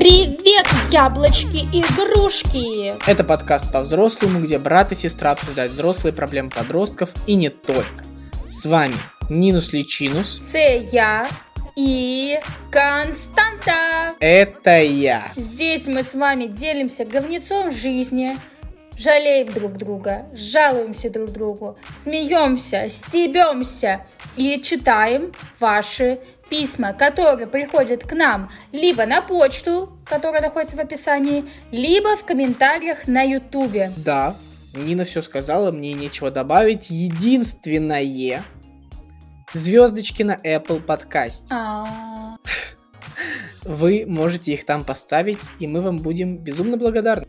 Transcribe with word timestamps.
Привет, 0.00 0.66
яблочки 0.90 1.58
и 1.74 1.80
игрушки! 1.80 2.94
Это 3.06 3.22
подкаст 3.22 3.70
по-взрослому, 3.70 4.40
где 4.40 4.58
брат 4.58 4.92
и 4.92 4.94
сестра 4.94 5.32
обсуждают 5.32 5.72
взрослые 5.72 6.14
проблемы 6.14 6.48
подростков 6.48 7.10
и 7.26 7.34
не 7.34 7.50
только. 7.50 8.04
С 8.46 8.64
вами 8.64 8.94
Нинус 9.28 9.74
Личинус. 9.74 10.40
Це 10.40 10.82
я 10.90 11.28
и 11.76 12.38
Константа. 12.70 14.14
Это 14.20 14.82
я. 14.82 15.20
Здесь 15.36 15.86
мы 15.86 16.02
с 16.02 16.14
вами 16.14 16.46
делимся 16.46 17.04
говнецом 17.04 17.70
жизни, 17.70 18.38
жалеем 18.96 19.52
друг 19.52 19.76
друга, 19.76 20.24
жалуемся 20.32 21.10
друг 21.10 21.30
другу, 21.30 21.76
смеемся, 21.94 22.88
стебемся 22.88 24.06
и 24.38 24.62
читаем 24.62 25.32
ваши 25.58 26.20
письма, 26.50 26.92
которые 26.92 27.46
приходят 27.46 28.04
к 28.04 28.12
нам 28.12 28.50
либо 28.72 29.06
на 29.06 29.22
почту, 29.22 29.98
которая 30.04 30.42
находится 30.42 30.76
в 30.76 30.80
описании, 30.80 31.44
либо 31.70 32.16
в 32.16 32.24
комментариях 32.24 33.06
на 33.06 33.22
ютубе. 33.22 33.92
Да, 33.96 34.34
Нина 34.74 35.04
все 35.04 35.22
сказала, 35.22 35.70
мне 35.70 35.94
нечего 35.94 36.30
добавить. 36.30 36.90
Единственное, 36.90 38.42
звездочки 39.54 40.22
на 40.22 40.34
Apple 40.34 40.80
подкасте. 40.80 41.46
А, 41.50 42.36
Вы 43.62 44.04
можете 44.06 44.52
их 44.52 44.66
там 44.66 44.84
поставить, 44.84 45.40
и 45.58 45.66
мы 45.66 45.80
вам 45.80 45.98
будем 45.98 46.38
безумно 46.38 46.76
благодарны. 46.76 47.28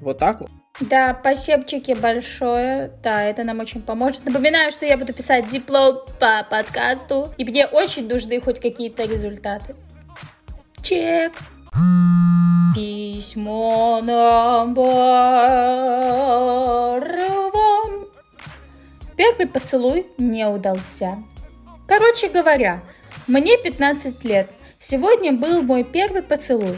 Вот 0.00 0.18
так 0.18 0.40
вот. 0.40 0.50
Да, 0.80 1.16
спасибочки 1.18 1.92
большое. 1.94 2.90
Да, 3.02 3.22
это 3.22 3.44
нам 3.44 3.60
очень 3.60 3.80
поможет. 3.80 4.24
Напоминаю, 4.26 4.70
что 4.70 4.84
я 4.84 4.98
буду 4.98 5.14
писать 5.14 5.48
диплом 5.48 6.00
по 6.20 6.46
подкасту, 6.48 7.32
и 7.38 7.44
мне 7.44 7.66
очень 7.66 8.06
нужны 8.06 8.40
хоть 8.40 8.60
какие-то 8.60 9.04
результаты. 9.04 9.74
Чек. 10.82 11.32
Письмо 12.74 14.00
номер 14.02 15.40
вам. 17.52 18.06
Первый 19.16 19.46
поцелуй 19.46 20.06
не 20.18 20.46
удался. 20.46 21.16
Короче 21.88 22.28
говоря, 22.28 22.82
мне 23.26 23.56
15 23.56 24.22
лет. 24.24 24.50
Сегодня 24.78 25.32
был 25.32 25.62
мой 25.62 25.84
первый 25.84 26.22
поцелуй. 26.22 26.76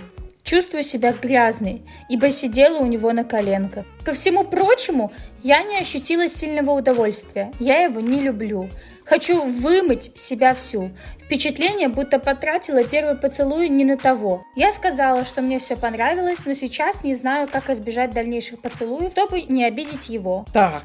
Чувствую 0.48 0.82
себя 0.82 1.12
грязной, 1.12 1.82
ибо 2.08 2.30
сидела 2.30 2.78
у 2.78 2.86
него 2.86 3.12
на 3.12 3.22
коленках. 3.22 3.84
Ко 4.02 4.14
всему 4.14 4.44
прочему, 4.44 5.12
я 5.42 5.62
не 5.62 5.76
ощутила 5.76 6.26
сильного 6.26 6.70
удовольствия. 6.70 7.52
Я 7.60 7.82
его 7.82 8.00
не 8.00 8.22
люблю. 8.22 8.70
Хочу 9.04 9.44
вымыть 9.44 10.16
себя 10.16 10.54
всю. 10.54 10.90
Впечатление, 11.22 11.88
будто 11.88 12.18
потратила 12.18 12.82
первый 12.82 13.18
поцелуй 13.18 13.68
не 13.68 13.84
на 13.84 13.98
того. 13.98 14.42
Я 14.56 14.72
сказала, 14.72 15.26
что 15.26 15.42
мне 15.42 15.58
все 15.58 15.76
понравилось, 15.76 16.38
но 16.46 16.54
сейчас 16.54 17.04
не 17.04 17.12
знаю, 17.12 17.46
как 17.46 17.68
избежать 17.68 18.12
дальнейших 18.12 18.62
поцелуев, 18.62 19.12
чтобы 19.12 19.42
не 19.42 19.66
обидеть 19.66 20.08
его. 20.08 20.46
Так, 20.54 20.84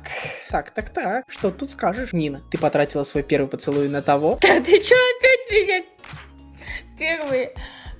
так, 0.49 0.71
так, 0.71 0.89
так. 0.89 1.23
Что 1.29 1.51
тут 1.51 1.69
скажешь, 1.69 2.11
Нина? 2.11 2.41
Ты 2.51 2.57
потратила 2.57 3.05
свой 3.05 3.23
первый 3.23 3.47
поцелуй 3.47 3.87
на 3.87 4.01
того? 4.01 4.39
Да 4.41 4.59
ты 4.59 4.81
чё 4.81 4.95
опять 5.17 5.51
меня 5.51 5.83
первый? 6.99 7.51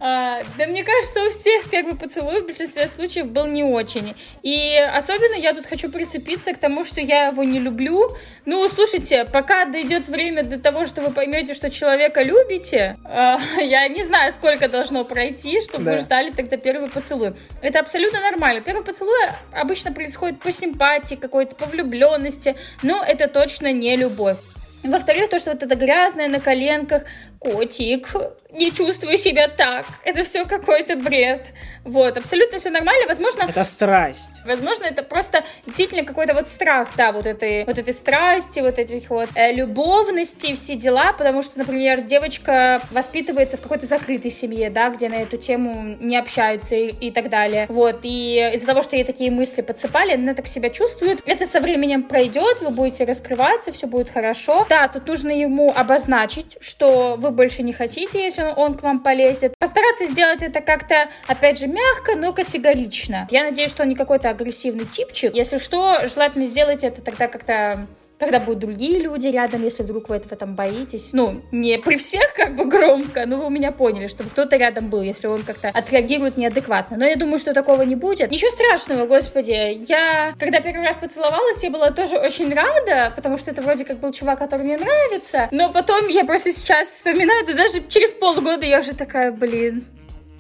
А, 0.06 0.42
да 0.58 0.68
мне 0.68 0.84
кажется, 0.84 1.24
у 1.24 1.30
всех 1.30 1.70
первый 1.70 1.96
поцелуй 1.96 2.42
в 2.42 2.46
большинстве 2.46 2.88
случаев 2.88 3.28
был 3.28 3.46
не 3.46 3.64
очень. 3.64 4.14
И 4.42 4.76
особенно 4.76 5.36
я 5.36 5.54
тут 5.54 5.66
хочу 5.66 5.90
прицепиться 5.90 6.52
к 6.52 6.58
тому, 6.58 6.84
что 6.84 7.00
я 7.00 7.28
его 7.28 7.42
не 7.46 7.58
люблю. 7.58 8.10
Ну, 8.46 8.68
слушайте, 8.68 9.24
пока 9.24 9.64
дойдет 9.64 10.10
время 10.10 10.44
до 10.44 10.60
того, 10.60 10.84
что 10.84 11.00
вы 11.00 11.12
поймете, 11.12 11.54
что 11.54 11.70
человека 11.70 12.22
любите, 12.22 12.98
а, 13.06 13.40
я 13.62 13.88
не 13.88 14.04
знаю, 14.04 14.34
сколько 14.34 14.68
должно 14.68 15.06
пройти, 15.06 15.62
чтобы 15.62 15.86
Да. 15.86 15.94
вы 15.94 16.02
ждали 16.02 16.32
тогда 16.32 16.58
первый 16.58 16.90
поцелуй. 16.90 17.32
Это 17.62 17.80
абсолютно 17.80 18.20
нормально. 18.20 18.60
Первый 18.60 18.84
поцелуй 18.84 19.16
обычно 19.54 19.94
происходит 19.94 20.38
по 20.42 20.52
симпатии 20.52 21.16
какой-то, 21.16 21.56
по 21.56 21.66
влюбленности, 21.66 22.58
но 22.82 23.02
это 23.08 23.30
точно 23.30 23.72
не 23.72 23.96
любовь. 23.96 24.36
Во-вторых, 24.84 25.30
то, 25.30 25.40
что 25.40 25.52
вот 25.52 25.64
это 25.64 25.76
грязное 25.76 26.28
на 26.28 26.42
коленках, 26.42 27.04
котик, 27.44 28.08
не 28.52 28.72
чувствую 28.72 29.18
себя 29.18 29.48
так. 29.48 29.86
Это 30.04 30.24
все 30.24 30.46
какой-то 30.46 30.96
бред. 30.96 31.54
Вот, 31.84 32.16
абсолютно 32.18 32.60
все 32.60 32.70
нормально. 32.70 33.08
Возможно, 33.08 33.44
Это 33.50 33.66
страсть. 33.66 34.42
Возможно, 34.46 34.86
это 34.86 35.04
просто 35.04 35.44
действительно 35.66 36.06
какой-то 36.06 36.34
вот 36.34 36.48
страх, 36.48 36.90
да, 36.96 37.12
вот 37.12 37.26
этой, 37.26 37.66
вот 37.66 37.78
этой 37.78 37.94
страсти, 37.94 38.62
вот 38.62 38.80
этих 38.80 39.10
вот 39.10 39.30
э, 39.36 39.52
любовности, 39.54 40.54
все 40.56 40.76
дела, 40.76 41.14
потому 41.14 41.42
что, 41.42 41.58
например, 41.58 42.02
девочка 42.02 42.82
воспитывается 42.92 43.58
в 43.58 43.62
какой-то 43.62 43.86
закрытой 43.86 44.32
семье, 44.32 44.70
да, 44.70 44.90
где 44.90 45.10
на 45.10 45.16
эту 45.16 45.38
тему 45.38 45.98
не 46.00 46.16
общаются 46.16 46.76
и, 46.76 46.90
и 46.90 47.12
так 47.12 47.30
далее. 47.30 47.66
Вот, 47.70 48.02
и 48.04 48.52
из-за 48.54 48.68
того, 48.68 48.82
что 48.82 48.96
ей 48.96 49.04
такие 49.04 49.32
мысли 49.32 49.62
подсыпали, 49.62 50.14
она 50.14 50.34
так 50.36 50.48
себя 50.48 50.70
чувствует. 50.70 51.22
Это 51.26 51.46
со 51.46 51.60
временем 51.60 52.04
пройдет, 52.04 52.62
вы 52.62 52.70
будете 52.70 53.04
раскрываться, 53.04 53.72
все 53.72 53.88
будет 53.88 54.10
хорошо. 54.10 54.66
Да, 54.70 54.88
тут 54.88 55.08
нужно 55.08 55.32
ему 55.32 55.74
обозначить, 55.76 56.58
что 56.62 57.16
вы 57.18 57.32
больше 57.34 57.64
не 57.64 57.74
хотите, 57.74 58.24
если 58.24 58.44
он, 58.44 58.54
он 58.58 58.74
к 58.76 58.84
вам 58.84 59.00
полезет. 59.00 59.54
Постараться 59.60 60.06
сделать 60.06 60.44
это 60.44 60.62
как-то, 60.62 61.10
опять 61.28 61.60
же, 61.60 61.68
мягко, 61.68 62.16
но 62.16 62.34
категорично. 62.34 63.28
Я 63.32 63.44
надеюсь, 63.44 63.72
что 63.72 63.84
он 63.84 63.90
не 63.90 63.96
какой-то 63.96 64.30
агрессивный 64.30 64.86
типчик. 64.86 65.34
Если 65.34 65.58
что, 65.58 66.08
желательно 66.08 66.46
сделать 66.46 66.84
это 66.84 67.02
тогда 67.02 67.28
как-то 67.28 67.88
когда 68.24 68.40
будут 68.40 68.60
другие 68.60 69.00
люди 69.00 69.28
рядом, 69.28 69.64
если 69.64 69.84
вдруг 69.84 70.10
вы 70.10 70.16
этого 70.16 70.36
там 70.36 70.56
боитесь. 70.56 71.10
Ну, 71.14 71.42
не 71.52 71.78
при 71.78 71.98
всех 71.98 72.34
как 72.34 72.56
бы 72.56 72.66
громко, 72.66 73.26
но 73.26 73.38
вы 73.38 73.50
меня 73.50 73.72
поняли, 73.72 74.08
чтобы 74.08 74.30
кто-то 74.30 74.56
рядом 74.56 74.90
был, 74.90 75.02
если 75.02 75.28
он 75.28 75.44
как-то 75.44 75.70
отреагирует 75.70 76.38
неадекватно. 76.38 76.98
Но 76.98 77.06
я 77.06 77.16
думаю, 77.16 77.40
что 77.40 77.54
такого 77.54 77.82
не 77.84 77.96
будет. 77.96 78.32
Ничего 78.32 78.52
страшного, 78.52 79.06
господи. 79.06 79.78
Я, 79.88 80.34
когда 80.40 80.60
первый 80.62 80.86
раз 80.86 80.98
поцеловалась, 80.98 81.64
я 81.64 81.70
была 81.70 81.92
тоже 81.92 82.18
очень 82.18 82.54
рада, 82.54 83.14
потому 83.16 83.38
что 83.38 83.52
это 83.52 83.62
вроде 83.62 83.86
как 83.86 84.00
был 84.00 84.12
чувак, 84.12 84.40
который 84.40 84.64
мне 84.64 84.78
нравится. 84.78 85.48
Но 85.52 85.70
потом 85.70 86.08
я 86.08 86.26
просто 86.26 86.52
сейчас 86.52 86.88
вспоминаю, 86.90 87.46
да 87.46 87.54
даже 87.54 87.84
через 87.88 88.12
полгода 88.12 88.66
я 88.66 88.80
уже 88.80 88.94
такая, 88.94 89.32
блин, 89.32 89.86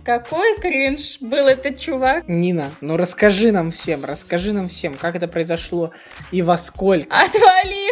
какой 0.03 0.57
кринж 0.59 1.17
был 1.21 1.47
этот 1.47 1.79
чувак. 1.79 2.27
Нина, 2.27 2.71
ну 2.81 2.97
расскажи 2.97 3.51
нам 3.51 3.71
всем, 3.71 4.03
расскажи 4.05 4.51
нам 4.53 4.67
всем, 4.67 4.95
как 4.95 5.15
это 5.15 5.27
произошло 5.27 5.91
и 6.31 6.41
во 6.41 6.57
сколько. 6.57 7.07
Отвали, 7.15 7.89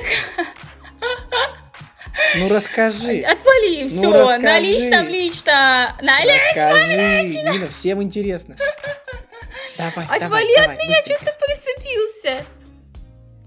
Ну 2.35 2.49
расскажи. 2.49 3.21
отвали, 3.21 3.87
все, 3.87 4.11
расскажи. 4.11 4.41
на 4.43 4.59
личном 4.59 5.07
лично, 5.07 5.95
на 6.01 6.19
личном. 6.23 6.69
Расскажи, 6.69 7.23
Нина, 7.23 7.67
всем 7.69 8.03
интересно. 8.03 8.57
Давай, 9.77 10.05
Отвали 10.05 10.19
давай, 10.19 10.53
от 10.55 10.61
давай, 10.63 10.77
меня, 10.77 10.97
быстренько. 10.97 11.21
что 11.21 11.31
ты 11.31 11.45
прицепился? 11.45 12.45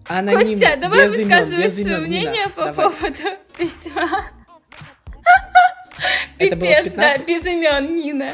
Анонимно, 0.07 0.45
Костя, 0.61 0.77
давай 0.81 1.09
высказывай 1.09 1.69
свое 1.69 1.85
имен, 1.85 1.87
Нина, 1.87 2.07
мнение 2.07 2.49
по 2.49 2.65
давай. 2.65 2.91
поводу 2.91 3.23
письма. 3.57 4.25
Это 6.39 6.57
Пипец, 6.57 6.93
да, 6.93 7.19
15? 7.19 7.27
без 7.27 7.47
имен, 7.47 7.97
Нина. 7.97 8.33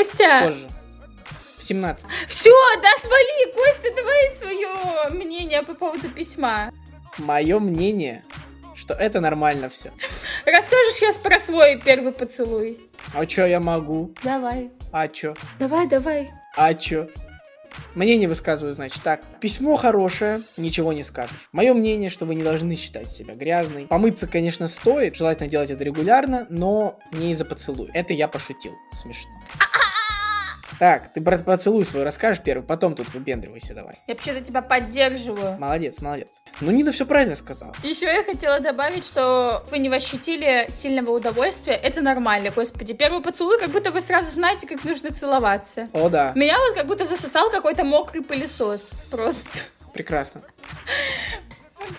Костя, 0.00 0.42
Позже. 0.44 0.68
В 1.56 1.62
17. 1.62 2.04
все, 2.28 2.50
да 2.82 2.88
отвали, 2.98 3.52
Костя, 3.54 3.88
давай 3.96 4.30
свое 4.30 5.08
мнение 5.18 5.62
по 5.62 5.72
поводу 5.72 6.10
письма. 6.10 6.70
Мое 7.16 7.58
мнение, 7.58 8.22
что 8.74 8.92
это 8.92 9.20
нормально 9.22 9.70
все. 9.70 9.90
Расскажешь 10.44 10.96
сейчас 10.96 11.16
про 11.16 11.38
свой 11.38 11.80
первый 11.82 12.12
поцелуй. 12.12 12.78
А 13.14 13.24
чё 13.24 13.46
я 13.46 13.58
могу? 13.58 14.12
Давай, 14.22 14.70
А 14.92 15.08
чё? 15.08 15.34
давай, 15.58 15.86
давай. 15.88 16.28
А 16.56 16.74
чё? 16.74 17.08
Мнение 17.94 18.28
высказываю, 18.28 18.72
значит, 18.74 19.02
так. 19.02 19.22
Письмо 19.40 19.76
хорошее, 19.76 20.42
ничего 20.58 20.92
не 20.92 21.02
скажешь. 21.04 21.48
Мое 21.52 21.72
мнение, 21.72 22.10
что 22.10 22.26
вы 22.26 22.34
не 22.34 22.42
должны 22.42 22.74
считать 22.76 23.10
себя 23.12 23.34
грязной. 23.34 23.86
Помыться, 23.86 24.26
конечно, 24.26 24.68
стоит, 24.68 25.16
желательно 25.16 25.48
делать 25.48 25.70
это 25.70 25.84
регулярно, 25.84 26.46
но 26.50 26.98
не 27.12 27.32
из-за 27.32 27.44
поцелуя. 27.46 27.90
Это 27.94 28.12
я 28.12 28.28
пошутил. 28.28 28.72
Смешно. 28.94 29.30
Так, 30.78 31.12
ты 31.12 31.20
про 31.22 31.38
поцелуй 31.38 31.86
свой 31.86 32.04
расскажешь 32.04 32.42
первый, 32.42 32.62
потом 32.62 32.94
тут 32.94 33.12
выпендривайся 33.14 33.74
давай. 33.74 33.94
Я 34.06 34.14
вообще-то 34.14 34.42
тебя 34.42 34.60
поддерживаю. 34.60 35.58
Молодец, 35.58 36.00
молодец. 36.00 36.42
Ну, 36.60 36.70
Нина 36.70 36.92
все 36.92 37.06
правильно 37.06 37.34
сказала. 37.36 37.72
Еще 37.82 38.06
я 38.06 38.22
хотела 38.22 38.60
добавить, 38.60 39.04
что 39.04 39.64
вы 39.70 39.78
не 39.78 39.88
ощутили 39.88 40.66
сильного 40.68 41.10
удовольствия. 41.10 41.74
Это 41.74 42.02
нормально, 42.02 42.50
господи. 42.54 42.92
Первый 42.92 43.22
поцелуй, 43.22 43.58
как 43.58 43.70
будто 43.70 43.90
вы 43.90 44.00
сразу 44.02 44.30
знаете, 44.30 44.66
как 44.66 44.84
нужно 44.84 45.10
целоваться. 45.10 45.88
О, 45.92 46.08
да, 46.10 46.32
Меня 46.34 46.56
вот 46.58 46.74
как 46.74 46.86
будто 46.86 47.04
засосал 47.04 47.50
какой-то 47.50 47.84
мокрый 47.84 48.22
пылесос. 48.22 48.90
Просто. 49.10 49.48
прекрасно. 49.94 50.42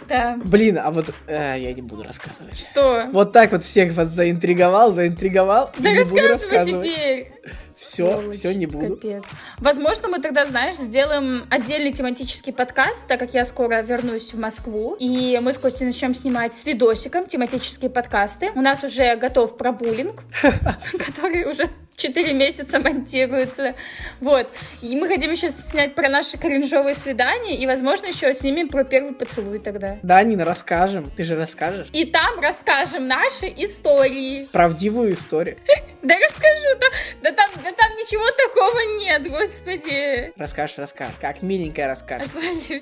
Да. 0.07 0.37
Блин, 0.43 0.79
а 0.81 0.91
вот 0.91 1.13
э, 1.27 1.55
я 1.59 1.73
не 1.73 1.81
буду 1.81 2.03
рассказывать. 2.03 2.57
Что? 2.57 3.07
Вот 3.11 3.33
так 3.33 3.51
вот 3.51 3.63
всех 3.63 3.93
вас 3.93 4.09
заинтриговал, 4.09 4.93
заинтриговал. 4.93 5.71
Да 5.77 5.91
не 5.91 6.03
буду 6.03 6.27
рассказывай 6.27 6.57
рассказывать. 6.57 6.91
теперь. 6.91 7.31
Все, 7.77 8.11
Сволочь, 8.11 8.37
все, 8.39 8.55
не 8.55 8.65
буду. 8.65 8.95
Капец. 8.95 9.23
Возможно, 9.59 10.07
мы 10.07 10.19
тогда, 10.19 10.47
знаешь, 10.47 10.75
сделаем 10.75 11.45
отдельный 11.51 11.91
тематический 11.91 12.51
подкаст, 12.51 13.07
так 13.07 13.19
как 13.19 13.35
я 13.35 13.45
скоро 13.45 13.83
вернусь 13.83 14.33
в 14.33 14.39
Москву. 14.39 14.95
И 14.99 15.39
мы 15.43 15.53
с 15.53 15.59
Костей 15.59 15.85
начнем 15.85 16.15
снимать 16.15 16.55
с 16.55 16.65
видосиком 16.65 17.27
тематические 17.27 17.91
подкасты. 17.91 18.51
У 18.55 18.61
нас 18.61 18.83
уже 18.83 19.15
готов 19.15 19.57
пробуллинг, 19.57 20.23
который 21.05 21.45
уже 21.45 21.69
4 21.97 22.33
месяца 22.33 22.79
монтируется. 22.79 23.73
Вот. 24.21 24.47
И 24.83 24.95
мы 24.95 25.07
хотим 25.07 25.31
еще 25.31 25.49
снять 25.49 25.95
про 25.95 26.09
наши 26.09 26.37
кринжовые 26.37 26.93
свидания, 26.93 27.57
и, 27.57 27.65
возможно, 27.65 28.05
еще 28.05 28.33
снимем 28.35 28.69
про 28.69 28.83
первый 28.83 29.13
поцелуй 29.13 29.57
тогда. 29.57 29.97
Да, 30.03 30.21
Нина, 30.21 30.45
расскажем. 30.45 31.09
Ты 31.09 31.23
же 31.23 31.35
расскажешь. 31.35 31.87
И 31.93 32.05
там 32.05 32.39
расскажем 32.39 33.07
наши 33.07 33.47
истории. 33.47 34.47
Правдивую 34.51 35.13
историю. 35.13 35.57
Да 36.03 36.13
расскажу, 36.15 36.79
да, 36.79 36.87
да, 37.23 37.31
там, 37.31 37.49
да 37.55 37.71
там 37.71 37.91
ничего 37.97 38.23
такого 38.31 38.79
нет, 38.97 39.29
господи. 39.29 40.31
Расскажешь, 40.37 40.77
расскажешь. 40.77 41.15
Как 41.19 41.41
миленькая 41.41 41.87
расскажешь. 41.87 42.29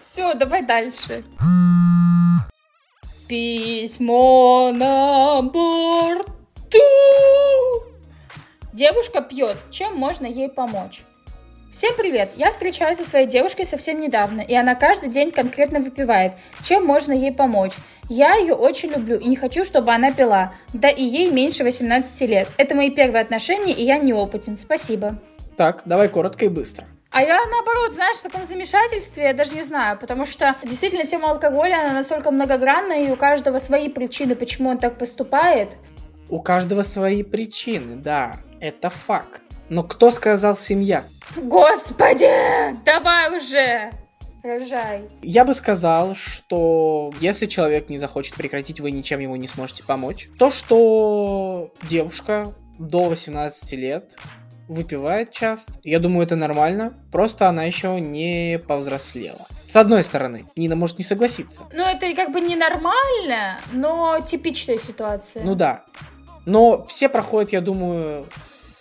Все, 0.00 0.34
давай 0.34 0.62
дальше. 0.62 1.24
Письмо 3.26 4.70
на 4.72 5.42
Девушка 8.72 9.20
пьет. 9.20 9.56
Чем 9.70 9.94
можно 9.96 10.26
ей 10.26 10.48
помочь? 10.48 11.04
Всем 11.72 11.94
привет! 11.96 12.30
Я 12.36 12.50
встречаюсь 12.50 12.98
со 12.98 13.04
своей 13.04 13.26
девушкой 13.26 13.66
совсем 13.66 14.00
недавно, 14.00 14.40
и 14.40 14.54
она 14.54 14.74
каждый 14.74 15.08
день 15.08 15.30
конкретно 15.30 15.80
выпивает. 15.80 16.32
Чем 16.62 16.84
можно 16.84 17.12
ей 17.12 17.32
помочь? 17.32 17.72
Я 18.08 18.34
ее 18.34 18.54
очень 18.54 18.90
люблю 18.90 19.16
и 19.16 19.28
не 19.28 19.36
хочу, 19.36 19.64
чтобы 19.64 19.92
она 19.92 20.12
пила. 20.12 20.54
Да 20.72 20.88
и 20.88 21.02
ей 21.02 21.30
меньше 21.30 21.64
18 21.64 22.20
лет. 22.22 22.48
Это 22.56 22.74
мои 22.74 22.90
первые 22.90 23.22
отношения, 23.22 23.72
и 23.72 23.84
я 23.84 23.98
неопытен. 23.98 24.56
Спасибо. 24.56 25.18
Так, 25.56 25.82
давай 25.84 26.08
коротко 26.08 26.44
и 26.44 26.48
быстро. 26.48 26.86
А 27.10 27.22
я, 27.22 27.44
наоборот, 27.46 27.94
знаешь, 27.94 28.16
в 28.16 28.22
таком 28.22 28.44
замешательстве, 28.44 29.24
я 29.26 29.34
даже 29.34 29.54
не 29.54 29.62
знаю, 29.62 29.96
потому 29.98 30.24
что 30.24 30.56
действительно 30.64 31.06
тема 31.06 31.30
алкоголя, 31.30 31.82
она 31.84 31.92
настолько 31.92 32.32
многогранная, 32.32 33.04
и 33.04 33.10
у 33.10 33.14
каждого 33.14 33.58
свои 33.58 33.88
причины, 33.88 34.34
почему 34.34 34.70
он 34.70 34.78
так 34.78 34.98
поступает. 34.98 35.68
У 36.28 36.40
каждого 36.40 36.82
свои 36.82 37.22
причины, 37.22 37.96
да, 37.96 38.40
это 38.60 38.90
факт. 38.90 39.42
Но 39.68 39.82
кто 39.82 40.10
сказал 40.10 40.56
семья? 40.56 41.04
Господи, 41.36 42.74
давай 42.84 43.36
уже! 43.36 43.90
Рожай. 44.42 45.08
Я 45.22 45.46
бы 45.46 45.54
сказал, 45.54 46.14
что 46.14 47.10
если 47.18 47.46
человек 47.46 47.88
не 47.88 47.96
захочет 47.96 48.34
прекратить, 48.34 48.78
вы 48.78 48.90
ничем 48.90 49.20
ему 49.20 49.36
не 49.36 49.48
сможете 49.48 49.82
помочь. 49.84 50.28
То, 50.38 50.50
что 50.50 51.72
девушка 51.88 52.52
до 52.78 53.04
18 53.04 53.72
лет 53.72 54.14
выпивает 54.68 55.32
часто. 55.32 55.78
Я 55.82 55.98
думаю, 55.98 56.26
это 56.26 56.36
нормально. 56.36 56.92
Просто 57.10 57.48
она 57.48 57.64
еще 57.64 57.98
не 58.00 58.58
повзрослела. 58.58 59.46
С 59.68 59.76
одной 59.76 60.04
стороны, 60.04 60.44
Нина 60.56 60.76
может 60.76 60.98
не 60.98 61.04
согласиться. 61.04 61.62
Ну, 61.72 61.82
это 61.82 62.14
как 62.14 62.30
бы 62.30 62.40
ненормально, 62.40 63.58
но 63.72 64.20
типичная 64.20 64.78
ситуация. 64.78 65.42
Ну 65.42 65.54
да. 65.54 65.84
Но 66.46 66.84
все 66.86 67.08
проходят, 67.08 67.52
я 67.52 67.60
думаю, 67.60 68.26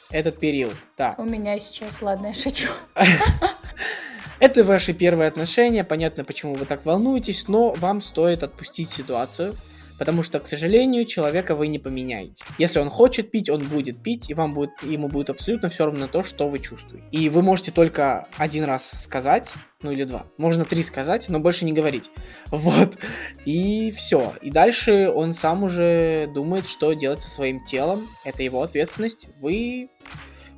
этот 0.09 0.39
период, 0.39 0.75
да. 0.97 1.15
У 1.17 1.23
меня 1.23 1.57
сейчас, 1.57 2.01
ладно, 2.01 2.27
я 2.27 2.33
шучу. 2.33 2.69
Это 4.39 4.63
ваши 4.63 4.93
первые 4.93 5.27
отношения, 5.27 5.83
понятно, 5.83 6.25
почему 6.25 6.55
вы 6.55 6.65
так 6.65 6.85
волнуетесь, 6.85 7.47
но 7.47 7.73
вам 7.73 8.01
стоит 8.01 8.43
отпустить 8.43 8.89
ситуацию, 8.91 9.55
Потому 9.97 10.23
что, 10.23 10.39
к 10.39 10.47
сожалению, 10.47 11.05
человека 11.05 11.55
вы 11.55 11.67
не 11.67 11.79
поменяете. 11.79 12.43
Если 12.57 12.79
он 12.79 12.89
хочет 12.89 13.31
пить, 13.31 13.49
он 13.49 13.63
будет 13.63 14.01
пить, 14.01 14.29
и 14.29 14.33
вам 14.33 14.53
будет, 14.53 14.71
ему 14.83 15.07
будет 15.07 15.29
абсолютно 15.29 15.69
все 15.69 15.85
равно 15.85 16.01
на 16.01 16.07
то, 16.07 16.23
что 16.23 16.47
вы 16.47 16.59
чувствуете. 16.59 17.05
И 17.11 17.29
вы 17.29 17.41
можете 17.41 17.71
только 17.71 18.27
один 18.37 18.63
раз 18.63 18.91
сказать, 18.95 19.51
ну 19.81 19.91
или 19.91 20.03
два. 20.03 20.25
Можно 20.37 20.65
три 20.65 20.83
сказать, 20.83 21.29
но 21.29 21.39
больше 21.39 21.65
не 21.65 21.73
говорить. 21.73 22.09
Вот. 22.63 22.97
И 23.45 23.91
все. 23.91 24.33
И 24.41 24.49
дальше 24.49 25.09
он 25.13 25.33
сам 25.33 25.63
уже 25.63 26.29
думает, 26.33 26.67
что 26.67 26.93
делать 26.93 27.19
со 27.19 27.29
своим 27.29 27.63
телом. 27.63 28.07
Это 28.23 28.41
его 28.43 28.61
ответственность. 28.61 29.27
Вы 29.41 29.89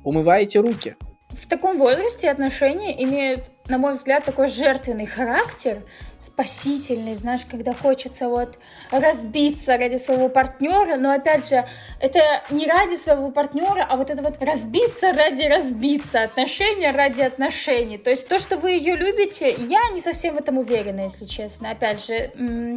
умываете 0.04 0.60
руки. 0.60 0.96
В 1.30 1.46
таком 1.48 1.78
возрасте 1.78 2.30
отношения 2.30 3.02
имеют, 3.02 3.44
на 3.68 3.78
мой 3.78 3.92
взгляд, 3.92 4.24
такой 4.24 4.48
жертвенный 4.48 5.06
характер, 5.06 5.82
спасительный, 6.26 7.14
знаешь, 7.14 7.42
когда 7.48 7.72
хочется 7.72 8.28
вот 8.28 8.58
разбиться 8.90 9.76
ради 9.76 9.96
своего 9.96 10.28
партнера, 10.28 10.96
но 10.96 11.12
опять 11.12 11.48
же, 11.48 11.64
это 12.00 12.20
не 12.50 12.66
ради 12.66 12.96
своего 12.96 13.30
партнера, 13.30 13.86
а 13.88 13.96
вот 13.96 14.10
это 14.10 14.22
вот 14.22 14.36
разбиться 14.40 15.12
ради 15.12 15.42
разбиться, 15.42 16.22
отношения 16.22 16.90
ради 16.90 17.22
отношений. 17.22 17.98
То 17.98 18.10
есть 18.10 18.28
то, 18.28 18.38
что 18.38 18.56
вы 18.56 18.72
ее 18.72 18.96
любите, 18.96 19.50
я 19.50 19.80
не 19.92 20.00
совсем 20.00 20.34
в 20.34 20.38
этом 20.38 20.58
уверена, 20.58 21.02
если 21.02 21.24
честно. 21.24 21.70
Опять 21.70 22.04
же, 22.04 22.14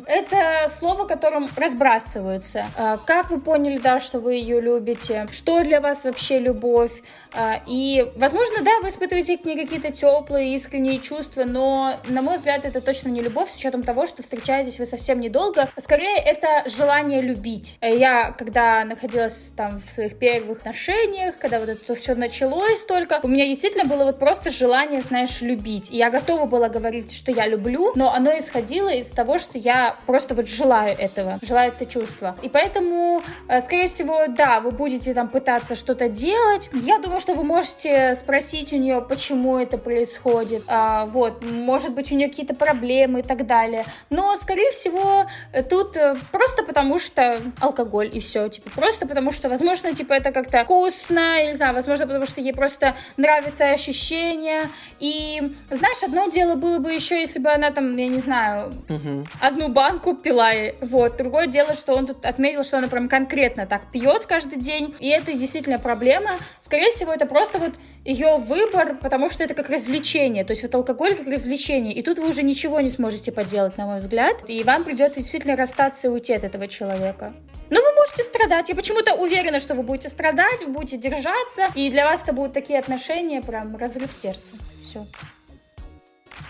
это 0.08 0.68
слово, 0.68 1.06
которым 1.06 1.50
разбрасываются. 1.56 2.66
А, 2.78 2.98
как 2.98 3.32
вы 3.32 3.40
поняли, 3.40 3.78
да, 3.78 4.00
что 4.00 4.20
вы 4.20 4.36
ее 4.36 4.62
любите? 4.62 5.28
Что 5.32 5.64
для 5.64 5.82
вас 5.82 6.04
вообще 6.04 6.40
любовь? 6.40 7.02
А, 7.34 7.62
и, 7.66 8.12
возможно, 8.16 8.64
да, 8.64 8.80
вы 8.82 8.90
испытываете 8.90 9.38
к 9.38 9.46
ней 9.46 9.56
какие-то 9.56 9.92
теплые, 9.92 10.54
искренние 10.56 11.00
чувства, 11.00 11.44
но, 11.46 12.00
на 12.08 12.22
мой 12.22 12.36
взгляд, 12.36 12.66
это 12.66 12.82
точно 12.82 13.10
не 13.10 13.22
любовь 13.22 13.39
любовь 13.40 13.52
с 13.52 13.56
учетом 13.56 13.84
того, 13.84 14.06
что 14.06 14.22
встречаетесь 14.22 14.80
вы 14.80 14.86
совсем 14.86 15.20
недолго. 15.20 15.70
Скорее, 15.78 16.18
это 16.18 16.64
желание 16.70 17.22
любить. 17.22 17.78
Э, 17.80 17.96
я, 17.96 18.32
когда 18.38 18.84
находилась 18.84 19.40
там 19.56 19.80
в 19.80 19.92
своих 19.92 20.18
первых 20.20 20.60
отношениях, 20.60 21.38
когда 21.38 21.60
вот 21.60 21.70
это 21.70 21.96
все 21.96 22.16
началось 22.16 22.84
только, 22.86 23.20
у 23.24 23.28
меня 23.28 23.46
действительно 23.46 23.86
было 23.86 24.04
вот 24.04 24.20
просто 24.20 24.50
желание, 24.50 25.02
знаешь, 25.02 25.42
любить. 25.42 25.90
И 25.92 25.98
я 25.98 26.10
готова 26.10 26.46
была 26.46 26.68
говорить, 26.70 27.14
что 27.14 27.32
я 27.32 27.48
люблю, 27.48 27.94
но 27.96 28.14
оно 28.14 28.38
исходило 28.38 28.90
из 28.90 29.08
того, 29.08 29.38
что 29.38 29.58
я 29.58 29.96
просто 30.06 30.36
вот 30.36 30.50
желаю 30.50 30.98
этого, 30.98 31.40
желаю 31.42 31.72
это 31.72 31.86
чувство. 31.86 32.36
И 32.42 32.50
поэтому, 32.50 33.22
э, 33.48 33.62
скорее 33.62 33.88
всего, 33.88 34.28
да, 34.28 34.60
вы 34.60 34.72
будете 34.72 35.14
там 35.14 35.30
пытаться 35.30 35.76
что-то 35.76 36.10
делать. 36.10 36.70
Я 36.74 37.00
думаю, 37.00 37.22
что 37.22 37.36
вы 37.36 37.44
можете 37.44 38.16
спросить 38.16 38.74
у 38.74 38.78
нее, 38.78 39.02
почему 39.02 39.58
это 39.58 39.78
происходит. 39.78 40.64
А, 40.68 41.06
вот, 41.06 41.44
может 41.44 41.94
быть, 41.94 42.12
у 42.12 42.16
нее 42.16 42.28
какие-то 42.28 42.56
проблемы, 42.56 43.19
так 43.22 43.46
далее. 43.46 43.86
Но, 44.10 44.36
скорее 44.36 44.72
всего, 44.72 45.26
тут 45.70 45.96
э, 45.98 46.16
просто 46.32 46.64
потому, 46.64 47.00
что 47.00 47.40
алкоголь 47.60 48.10
и 48.14 48.20
все. 48.20 48.48
Типа, 48.50 48.70
просто 48.76 49.08
потому, 49.08 49.32
что, 49.32 49.50
возможно, 49.50 49.94
типа, 49.94 50.14
это 50.14 50.32
как-то 50.32 50.64
вкусно, 50.64 51.42
или, 51.42 51.52
не 51.52 51.58
знаю, 51.58 51.74
возможно, 51.74 52.06
потому 52.08 52.26
что 52.26 52.42
ей 52.42 52.54
просто 52.54 52.96
нравится 53.18 53.70
ощущение. 53.70 54.70
И, 55.00 55.54
знаешь, 55.70 56.04
одно 56.04 56.30
дело 56.30 56.56
было 56.56 56.80
бы 56.80 56.92
еще, 56.92 57.20
если 57.20 57.40
бы 57.40 57.50
она 57.52 57.72
там, 57.72 57.96
я 57.98 58.08
не 58.08 58.20
знаю, 58.20 58.74
угу. 58.88 59.26
одну 59.42 59.70
банку 59.70 60.16
пила. 60.16 60.50
Вот. 60.82 61.18
Другое 61.18 61.48
дело, 61.48 61.74
что 61.74 61.96
он 61.96 62.08
тут 62.08 62.26
отметил, 62.26 62.64
что 62.64 62.78
она 62.78 62.88
прям 62.88 63.10
конкретно 63.10 63.66
так 63.66 63.92
пьет 63.92 64.26
каждый 64.26 64.60
день. 64.60 64.96
И 65.00 65.08
это 65.10 65.34
действительно 65.34 65.80
проблема. 65.80 66.32
Скорее 66.60 66.90
всего, 66.92 67.14
это 67.14 67.26
просто 67.26 67.60
вот 67.60 67.74
ее 68.06 68.38
выбор, 68.38 68.98
потому 69.02 69.30
что 69.30 69.44
это 69.44 69.54
как 69.54 69.70
развлечение. 69.70 70.44
То 70.44 70.52
есть 70.52 70.64
вот 70.64 70.74
алкоголь 70.76 71.16
как 71.16 71.28
развлечение. 71.28 71.94
И 71.94 72.02
тут 72.02 72.20
вы 72.20 72.30
уже 72.30 72.44
ничего 72.44 72.80
не 72.80 72.90
сможете 72.90 73.09
можете 73.10 73.32
поделать, 73.32 73.76
на 73.76 73.88
мой 73.88 73.98
взгляд. 73.98 74.44
И 74.48 74.64
вам 74.64 74.84
придется 74.84 75.20
действительно 75.20 75.56
расстаться 75.56 76.08
и 76.08 76.10
уйти 76.12 76.32
от 76.32 76.44
этого 76.44 76.68
человека. 76.68 77.34
Но 77.72 77.80
вы 77.80 77.96
можете 77.96 78.22
страдать. 78.22 78.70
Я 78.70 78.76
почему-то 78.76 79.16
уверена, 79.16 79.58
что 79.58 79.74
вы 79.74 79.82
будете 79.82 80.10
страдать, 80.10 80.62
вы 80.62 80.72
будете 80.72 80.98
держаться. 80.98 81.70
И 81.74 81.90
для 81.90 82.06
вас 82.06 82.22
это 82.22 82.34
будут 82.34 82.54
такие 82.54 82.78
отношения, 82.78 83.42
прям 83.42 83.76
разрыв 83.78 84.14
сердца. 84.14 84.58
Все. 84.84 85.08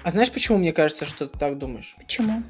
А 0.04 0.12
знаешь, 0.12 0.32
почему 0.32 0.58
мне 0.58 0.74
кажется, 0.74 1.06
что 1.06 1.28
ты 1.28 1.40
так 1.40 1.58
думаешь? 1.58 1.96
Почему? 1.98 2.44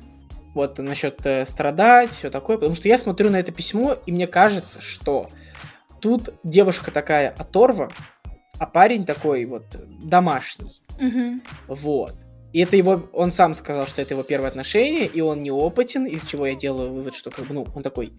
Вот 0.56 0.80
насчет 0.80 1.24
э, 1.28 1.46
страдать, 1.46 2.10
все 2.10 2.32
такое. 2.32 2.58
Потому 2.58 2.74
что 2.74 2.88
я 2.88 2.98
смотрю 2.98 3.30
на 3.30 3.38
это 3.38 3.51
письмо, 3.51 3.96
и 4.08 4.12
мне 4.12 4.25
кажется, 4.25 4.82
что 4.82 5.30
тут 6.01 6.30
девушка 6.44 6.89
такая 6.89 7.30
оторва, 7.30 7.92
а 8.58 8.66
парень 8.66 9.06
такой 9.06 9.46
вот 9.46 9.66
домашний. 10.01 10.82
Угу. 11.00 11.75
Вот. 11.75 12.16
И 12.51 12.62
это 12.62 12.75
его, 12.75 13.08
он 13.13 13.32
сам 13.32 13.53
сказал, 13.53 13.86
что 13.86 14.01
это 14.01 14.15
его 14.15 14.24
первое 14.24 14.50
отношение, 14.50 15.06
и 15.06 15.22
он 15.22 15.44
неопытен, 15.44 16.06
из 16.06 16.24
чего 16.25 16.48
я 16.48 16.56
делаю 16.56 16.91
вывод, 16.91 17.15
что 17.15 17.29
как 17.29 17.46
бы, 17.46 17.53
ну, 17.53 17.68
он 17.75 17.84
такой 17.84 18.13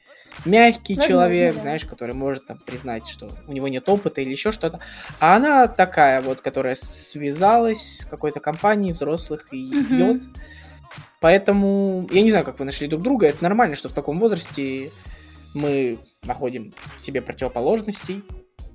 мягкий 0.45 0.95
Возможно, 0.95 1.09
человек, 1.09 1.55
да. 1.55 1.61
знаешь, 1.61 1.85
который 1.85 2.15
может 2.15 2.47
там 2.47 2.59
признать, 2.59 3.09
что 3.09 3.29
у 3.49 3.53
него 3.53 3.67
нет 3.67 3.89
опыта 3.89 4.21
или 4.21 4.31
еще 4.31 4.53
что-то. 4.53 4.79
А 5.19 5.35
она 5.35 5.67
такая 5.67 6.23
вот, 6.23 6.41
которая 6.41 6.77
связалась 6.77 8.03
с 8.03 8.05
какой-то 8.05 8.39
компанией 8.39 8.93
взрослых 8.93 9.49
и 9.53 9.77
угу. 9.77 9.85
пьет. 9.85 10.23
Поэтому 11.21 12.09
я 12.13 12.23
не 12.23 12.31
знаю, 12.31 12.45
как 12.45 12.61
вы 12.61 12.65
нашли 12.65 12.87
друг 12.87 13.03
друга. 13.03 13.27
Это 13.27 13.43
нормально, 13.43 13.75
что 13.75 13.89
в 13.89 13.93
таком 13.93 14.21
возрасте 14.21 14.91
мы 15.55 15.99
находим 16.23 16.73
себе 16.99 17.21
противоположностей. 17.21 18.23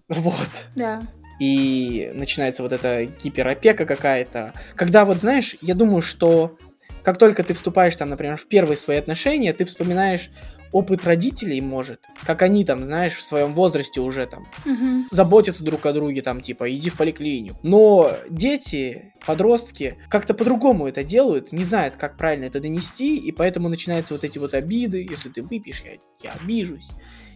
Вот. 0.07 0.49
Да 0.75 1.01
и 1.39 2.11
начинается 2.13 2.63
вот 2.63 2.71
эта 2.71 3.05
гиперопека 3.05 3.85
какая-то. 3.85 4.53
Когда 4.75 5.05
вот, 5.05 5.17
знаешь, 5.17 5.55
я 5.61 5.75
думаю, 5.75 6.01
что 6.01 6.57
как 7.03 7.17
только 7.17 7.43
ты 7.43 7.53
вступаешь 7.53 7.95
там, 7.95 8.09
например, 8.09 8.35
в 8.37 8.47
первые 8.47 8.77
свои 8.77 8.97
отношения, 8.97 9.53
ты 9.53 9.65
вспоминаешь 9.65 10.31
опыт 10.71 11.05
родителей 11.05 11.61
может, 11.61 12.01
как 12.25 12.41
они 12.41 12.65
там, 12.65 12.83
знаешь, 12.83 13.13
в 13.13 13.23
своем 13.23 13.53
возрасте 13.53 14.01
уже 14.01 14.25
там 14.25 14.45
Мгм. 14.65 15.07
заботятся 15.11 15.63
друг 15.63 15.85
о 15.85 15.93
друге, 15.93 16.21
там, 16.21 16.41
типа, 16.41 16.73
иди 16.73 16.89
в 16.89 16.97
поликлинику. 16.97 17.57
Но 17.63 18.11
дети, 18.29 19.13
подростки 19.25 19.97
как-то 20.09 20.33
по-другому 20.33 20.87
это 20.87 21.03
делают, 21.03 21.51
не 21.51 21.63
знают, 21.63 21.95
как 21.95 22.17
правильно 22.17 22.45
это 22.45 22.59
донести, 22.59 23.15
и 23.17 23.31
поэтому 23.31 23.69
начинаются 23.69 24.13
вот 24.13 24.23
эти 24.23 24.37
вот 24.37 24.53
обиды, 24.53 25.05
если 25.07 25.29
ты 25.29 25.43
выпьешь, 25.43 25.83
я, 25.85 25.91
я 26.23 26.33
обижусь. 26.33 26.87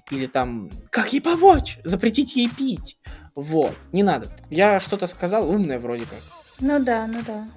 Или 0.10 0.26
там, 0.26 0.70
как 0.90 1.14
ей 1.14 1.22
помочь? 1.22 1.80
Запретить 1.84 2.36
ей 2.36 2.50
пить. 2.50 2.98
Вот, 3.36 3.76
не 3.92 4.04
надо. 4.04 4.28
Я 4.50 4.80
что-то 4.80 5.08
сказал 5.08 5.50
умное 5.50 5.80
вроде 5.80 6.06
как. 6.06 6.20
Ну 6.60 6.80
да, 6.80 7.08
ну 7.08 7.20
да. 7.26 7.48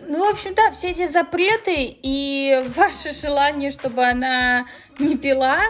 Ну, 0.00 0.26
в 0.26 0.34
общем, 0.34 0.54
да, 0.54 0.70
все 0.72 0.90
эти 0.90 1.06
запреты 1.06 1.74
и 2.02 2.62
ваше 2.76 3.12
желание, 3.14 3.70
чтобы 3.70 4.04
она 4.04 4.66
не 4.98 5.16
пила, 5.16 5.60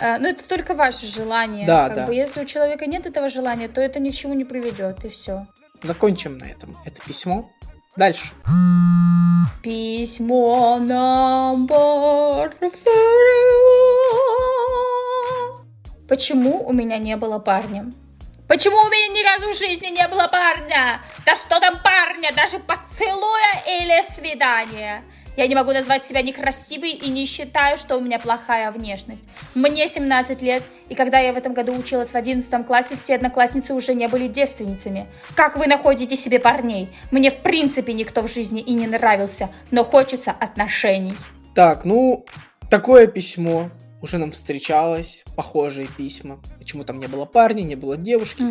э, 0.00 0.18
ну, 0.18 0.28
это 0.28 0.44
только 0.44 0.74
ваше 0.74 1.06
желание. 1.06 1.66
Да, 1.66 1.88
Как 1.88 1.96
да. 1.96 2.06
бы, 2.06 2.14
если 2.14 2.42
у 2.42 2.44
человека 2.44 2.86
нет 2.86 3.06
этого 3.06 3.28
желания, 3.28 3.68
то 3.68 3.80
это 3.80 3.98
ни 3.98 4.10
к 4.10 4.14
чему 4.14 4.34
не 4.34 4.44
приведет, 4.44 5.04
и 5.04 5.08
все. 5.08 5.46
Закончим 5.82 6.38
на 6.38 6.44
этом 6.44 6.76
это 6.84 7.02
письмо. 7.04 7.50
Дальше. 7.96 8.28
Письмо 9.62 10.78
номер 10.78 12.54
Почему 16.12 16.62
у 16.68 16.74
меня 16.74 16.98
не 16.98 17.16
было 17.16 17.38
парня? 17.38 17.90
Почему 18.46 18.76
у 18.76 18.90
меня 18.90 19.18
ни 19.18 19.24
разу 19.24 19.48
в 19.48 19.56
жизни 19.56 19.86
не 19.86 20.06
было 20.08 20.28
парня? 20.28 21.00
Да 21.24 21.34
что 21.34 21.58
там 21.58 21.78
парня, 21.82 22.30
даже 22.36 22.58
поцелуя 22.58 23.62
или 23.66 24.02
свидания? 24.06 25.04
Я 25.38 25.46
не 25.46 25.54
могу 25.54 25.72
назвать 25.72 26.04
себя 26.04 26.20
некрасивой 26.20 26.90
и 26.90 27.08
не 27.08 27.24
считаю, 27.24 27.78
что 27.78 27.96
у 27.96 28.02
меня 28.02 28.18
плохая 28.18 28.70
внешность. 28.72 29.24
Мне 29.54 29.88
17 29.88 30.42
лет, 30.42 30.62
и 30.90 30.94
когда 30.94 31.18
я 31.18 31.32
в 31.32 31.38
этом 31.38 31.54
году 31.54 31.74
училась 31.74 32.10
в 32.10 32.14
11 32.14 32.66
классе, 32.66 32.96
все 32.96 33.14
одноклассницы 33.14 33.72
уже 33.72 33.94
не 33.94 34.06
были 34.06 34.26
девственницами. 34.26 35.06
Как 35.34 35.56
вы 35.56 35.66
находите 35.66 36.14
себе 36.14 36.38
парней? 36.38 36.94
Мне 37.10 37.30
в 37.30 37.38
принципе 37.38 37.94
никто 37.94 38.20
в 38.20 38.28
жизни 38.28 38.60
и 38.60 38.74
не 38.74 38.86
нравился, 38.86 39.48
но 39.70 39.82
хочется 39.82 40.30
отношений. 40.30 41.14
Так, 41.54 41.86
ну, 41.86 42.26
такое 42.68 43.06
письмо 43.06 43.70
уже 44.02 44.18
нам 44.18 44.32
встречалось, 44.32 45.24
похожие 45.36 45.86
письма. 45.86 46.40
Почему 46.58 46.82
там 46.84 46.98
не 47.00 47.06
было 47.06 47.24
парня, 47.24 47.62
не 47.62 47.76
было 47.76 47.96
девушки. 47.96 48.44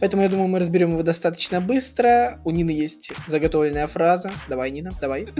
Поэтому 0.00 0.22
я 0.22 0.28
думаю, 0.28 0.48
мы 0.48 0.58
разберем 0.58 0.90
его 0.92 1.02
достаточно 1.02 1.60
быстро. 1.60 2.40
У 2.44 2.50
Нины 2.50 2.70
есть 2.70 3.12
заготовленная 3.28 3.86
фраза. 3.86 4.30
Давай, 4.48 4.70
Нина, 4.70 4.90
давай. 5.00 5.28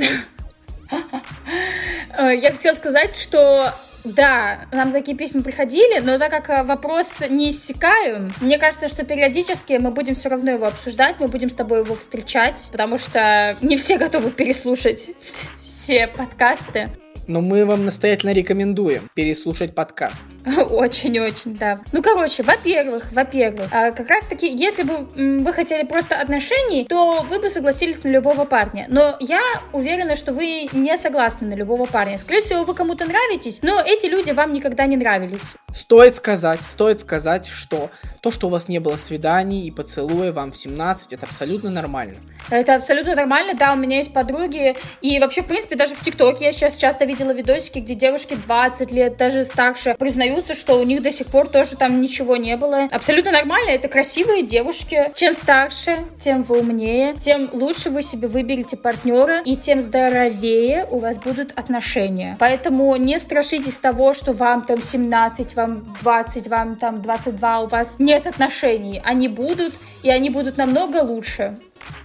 Э, 2.19 2.35
Я 2.35 2.53
хотела 2.53 2.75
сказать, 2.75 3.17
что 3.17 3.73
да, 4.05 4.67
нам 4.73 4.93
такие 4.93 5.17
письма 5.17 5.43
приходили, 5.43 5.99
но 5.99 6.17
так 6.17 6.31
как 6.31 6.49
э, 6.49 6.63
вопрос 6.63 7.23
не 7.29 7.51
иссякаем, 7.51 8.33
мне 8.41 8.57
кажется, 8.59 8.87
что 8.89 9.05
периодически 9.05 9.75
мы 9.81 9.91
будем 9.91 10.15
все 10.15 10.29
равно 10.29 10.53
его 10.53 10.67
обсуждать, 10.67 11.17
мы 11.19 11.27
будем 11.29 11.51
с 11.51 11.55
тобой 11.55 11.81
его 11.81 11.95
встречать, 11.97 12.69
потому 12.71 12.99
что 12.99 13.57
не 13.61 13.77
все 13.77 13.99
готовы 13.99 14.31
переслушать 14.31 15.11
вс- 15.21 15.47
все 15.61 16.07
подкасты. 16.07 16.89
Но 17.27 17.41
мы 17.41 17.67
вам 17.67 17.85
настоятельно 17.85 18.33
рекомендуем 18.33 19.03
переслушать 19.15 19.75
подкаст. 19.75 20.27
Очень-очень, 20.71 21.57
да. 21.57 21.81
Ну, 21.93 22.03
короче, 22.03 22.43
во-первых, 22.45 23.13
во-первых, 23.13 23.69
а, 23.73 23.91
как 23.91 24.09
раз-таки, 24.09 24.49
если 24.49 24.85
бы 24.85 25.43
вы 25.43 25.53
хотели 25.53 25.85
просто 25.85 26.21
отношений, 26.21 26.87
то 26.89 27.25
вы 27.29 27.41
бы 27.41 27.51
согласились 27.51 28.05
на 28.05 28.09
любого 28.09 28.45
парня. 28.45 28.87
Но 28.89 29.17
я 29.19 29.41
уверена, 29.73 30.15
что 30.15 30.33
вы 30.33 30.69
не 30.73 30.97
согласны 30.97 31.49
на 31.49 31.55
любого 31.55 31.87
парня. 31.87 32.19
Скорее 32.19 32.41
всего, 32.41 32.63
вы 32.63 32.75
кому-то 32.75 33.05
нравитесь, 33.05 33.61
но 33.63 33.81
эти 33.81 34.07
люди 34.07 34.31
вам 34.31 34.53
никогда 34.53 34.87
не 34.87 34.97
нравились. 34.97 35.57
Стоит 35.75 36.15
сказать, 36.15 36.61
стоит 36.71 37.01
сказать, 37.01 37.47
что 37.47 37.91
то, 38.21 38.31
что 38.31 38.47
у 38.47 38.51
вас 38.51 38.69
не 38.69 38.79
было 38.79 38.97
свиданий 38.97 39.67
и 39.67 39.71
поцелуя 39.71 40.33
вам 40.33 40.53
в 40.53 40.57
17, 40.57 41.13
это 41.13 41.27
абсолютно 41.27 41.71
нормально. 41.71 42.17
Это 42.51 42.77
абсолютно 42.77 43.15
нормально, 43.17 43.55
да, 43.59 43.73
у 43.73 43.77
меня 43.77 43.97
есть 43.97 44.13
подруги, 44.13 44.77
и 45.01 45.19
вообще, 45.19 45.43
в 45.43 45.47
принципе, 45.47 45.75
даже 45.75 45.95
в 45.95 46.01
ТикТоке 46.05 46.45
я 46.45 46.53
сейчас 46.53 46.77
часто 46.77 47.05
видела 47.05 47.16
видосики, 47.25 47.79
где 47.79 47.95
девушки 47.95 48.35
20 48.35 48.91
лет, 48.91 49.17
даже 49.17 49.45
старше, 49.45 49.97
признаются, 49.99 50.55
что 50.55 50.75
у 50.75 50.83
них 50.85 51.03
до 51.03 51.13
сих 51.13 51.27
пор 51.27 51.49
тоже 51.49 51.77
там 51.77 52.01
ничего 52.01 52.37
не 52.37 52.57
было. 52.57 52.85
Абсолютно 52.91 53.33
нормально, 53.33 53.71
это 53.71 53.89
красивые 53.89 54.43
девушки. 54.43 55.11
Чем 55.15 55.33
старше, 55.33 55.99
тем 56.19 56.43
вы 56.43 56.61
умнее, 56.61 57.15
тем 57.15 57.51
лучше 57.53 57.91
вы 57.91 58.03
себе 58.03 58.29
выберете 58.29 58.77
партнера, 58.77 59.43
и 59.43 59.57
тем 59.57 59.81
здоровее 59.81 60.87
у 60.91 60.99
вас 60.99 61.19
будут 61.19 61.53
отношения. 61.59 62.37
Поэтому 62.39 62.95
не 62.97 63.19
страшитесь 63.19 63.79
того, 63.79 64.15
что 64.15 64.33
вам 64.33 64.63
там 64.63 64.83
17, 64.83 65.57
вам 65.57 65.97
20, 66.03 66.49
вам 66.49 66.77
там 66.77 67.03
22, 67.03 67.61
у 67.61 67.67
вас 67.67 67.97
нет 67.99 68.27
отношений. 68.27 69.01
Они 69.05 69.29
будут, 69.29 69.75
и 70.03 70.11
они 70.11 70.31
будут 70.31 70.57
намного 70.57 70.99
лучше. 70.99 71.57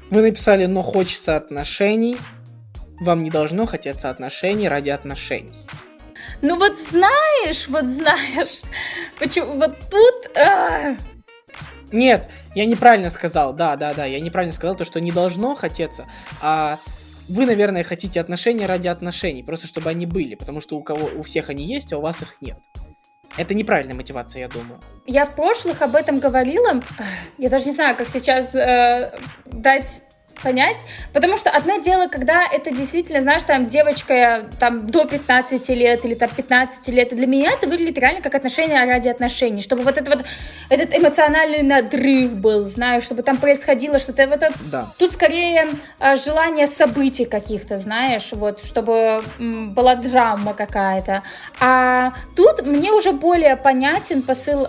Вы 0.09 0.21
написали, 0.23 0.65
но 0.65 0.81
хочется 0.81 1.37
отношений. 1.37 2.17
Вам 3.01 3.23
не 3.23 3.31
должно 3.31 3.65
хотеться 3.65 4.11
отношений 4.11 4.69
ради 4.69 4.91
отношений. 4.91 5.57
Ну 6.43 6.55
вот 6.55 6.77
знаешь, 6.77 7.67
вот 7.67 7.85
знаешь, 7.85 8.61
почему 9.17 9.53
вот 9.57 9.75
тут... 9.89 10.37
а, 10.37 10.95
Нет, 11.91 12.29
я 12.53 12.65
неправильно 12.67 13.09
сказал, 13.09 13.53
да, 13.53 13.75
да, 13.75 13.95
да, 13.95 14.05
я 14.05 14.19
неправильно 14.19 14.53
сказал 14.53 14.75
то, 14.75 14.85
что 14.85 15.01
не 15.01 15.11
должно 15.11 15.55
хотеться, 15.55 16.07
а 16.41 16.77
вы, 17.27 17.47
наверное, 17.47 17.83
хотите 17.83 18.21
отношения 18.21 18.67
ради 18.67 18.87
отношений, 18.87 19.41
просто 19.41 19.65
чтобы 19.65 19.89
они 19.89 20.05
были, 20.05 20.35
потому 20.35 20.61
что 20.61 20.77
у 20.77 20.83
кого 20.83 21.09
у 21.15 21.23
всех 21.23 21.49
они 21.49 21.65
есть, 21.65 21.91
а 21.91 21.97
у 21.97 22.01
вас 22.01 22.21
их 22.21 22.35
нет. 22.39 22.57
Это 23.35 23.55
неправильная 23.55 23.95
мотивация, 23.95 24.41
я 24.41 24.47
думаю. 24.47 24.79
Я 25.07 25.25
в 25.25 25.35
прошлых 25.35 25.81
об 25.81 25.95
этом 25.95 26.19
говорила. 26.19 26.81
Я 27.39 27.49
даже 27.49 27.65
не 27.65 27.71
знаю, 27.71 27.95
как 27.95 28.09
сейчас 28.09 28.53
э, 28.53 29.17
дать 29.45 30.03
понять, 30.41 30.77
потому 31.13 31.37
что 31.37 31.49
одно 31.49 31.77
дело, 31.77 32.07
когда 32.07 32.45
это 32.45 32.71
действительно, 32.71 33.21
знаешь, 33.21 33.43
там 33.43 33.67
девочка 33.67 34.45
там 34.59 34.87
до 34.87 35.05
15 35.05 35.69
лет 35.69 36.05
или 36.05 36.15
там 36.15 36.29
15 36.29 36.87
лет, 36.89 37.11
и 37.11 37.15
для 37.15 37.27
меня 37.27 37.51
это 37.51 37.67
выглядит 37.67 37.97
реально 37.97 38.21
как 38.21 38.35
отношения 38.35 38.83
ради 38.85 39.09
отношений, 39.09 39.61
чтобы 39.61 39.83
вот 39.83 39.97
это 39.97 40.09
вот 40.09 40.25
этот 40.69 40.93
эмоциональный 40.97 41.63
надрыв 41.63 42.35
был, 42.35 42.65
знаешь, 42.65 43.03
чтобы 43.03 43.23
там 43.23 43.37
происходило 43.37 43.99
что-то 43.99 44.27
вот 44.27 44.43
это 44.43 44.53
Да. 44.71 44.87
Тут 44.97 45.13
скорее 45.13 45.67
а, 45.99 46.15
желание 46.15 46.67
событий 46.67 47.25
каких-то, 47.25 47.75
знаешь, 47.75 48.29
вот, 48.31 48.63
чтобы 48.63 49.23
была 49.39 49.95
драма 49.95 50.53
какая-то. 50.53 51.23
А 51.59 52.13
тут 52.35 52.65
мне 52.65 52.91
уже 52.91 53.11
более 53.11 53.55
понятен 53.55 54.21
посыл 54.21 54.67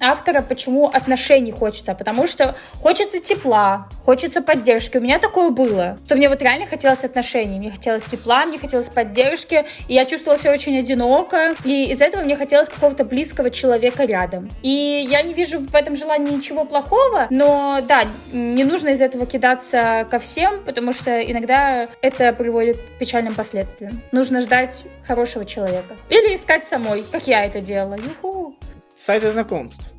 автора, 0.00 0.42
почему 0.42 0.86
отношений 0.86 1.52
хочется. 1.52 1.94
Потому 1.94 2.26
что 2.26 2.56
хочется 2.80 3.18
тепла, 3.18 3.88
хочется 4.04 4.42
поддержки. 4.42 4.98
У 4.98 5.00
меня 5.00 5.18
такое 5.18 5.50
было, 5.50 5.98
что 6.06 6.16
мне 6.16 6.28
вот 6.28 6.42
реально 6.42 6.66
хотелось 6.66 7.04
отношений. 7.04 7.58
Мне 7.58 7.70
хотелось 7.70 8.04
тепла, 8.04 8.44
мне 8.44 8.58
хотелось 8.58 8.88
поддержки, 8.88 9.64
и 9.88 9.94
я 9.94 10.04
чувствовала 10.04 10.40
себя 10.40 10.52
очень 10.52 10.78
одиноко. 10.78 11.54
И 11.64 11.90
из-за 11.92 12.06
этого 12.06 12.22
мне 12.22 12.36
хотелось 12.36 12.68
какого-то 12.68 13.04
близкого 13.04 13.50
человека 13.50 14.04
рядом. 14.04 14.50
И 14.62 15.06
я 15.08 15.22
не 15.22 15.34
вижу 15.34 15.60
в 15.60 15.74
этом 15.74 15.96
желании 15.96 16.34
ничего 16.34 16.64
плохого, 16.64 17.26
но 17.30 17.80
да, 17.86 18.04
не 18.32 18.64
нужно 18.64 18.90
из 18.90 19.00
этого 19.00 19.26
кидаться 19.26 20.06
ко 20.10 20.18
всем, 20.18 20.64
потому 20.64 20.92
что 20.92 21.20
иногда 21.20 21.86
это 22.02 22.32
приводит 22.32 22.76
к 22.78 22.98
печальным 22.98 23.34
последствиям. 23.34 24.02
Нужно 24.12 24.40
ждать 24.40 24.84
хорошего 25.06 25.44
человека. 25.44 25.96
Или 26.08 26.34
искать 26.34 26.66
самой, 26.66 27.04
как 27.10 27.26
я 27.26 27.44
это 27.44 27.60
делала. 27.60 27.96
Юху. 27.96 28.54
Сайты 29.00 29.32
знакомств. 29.32 29.94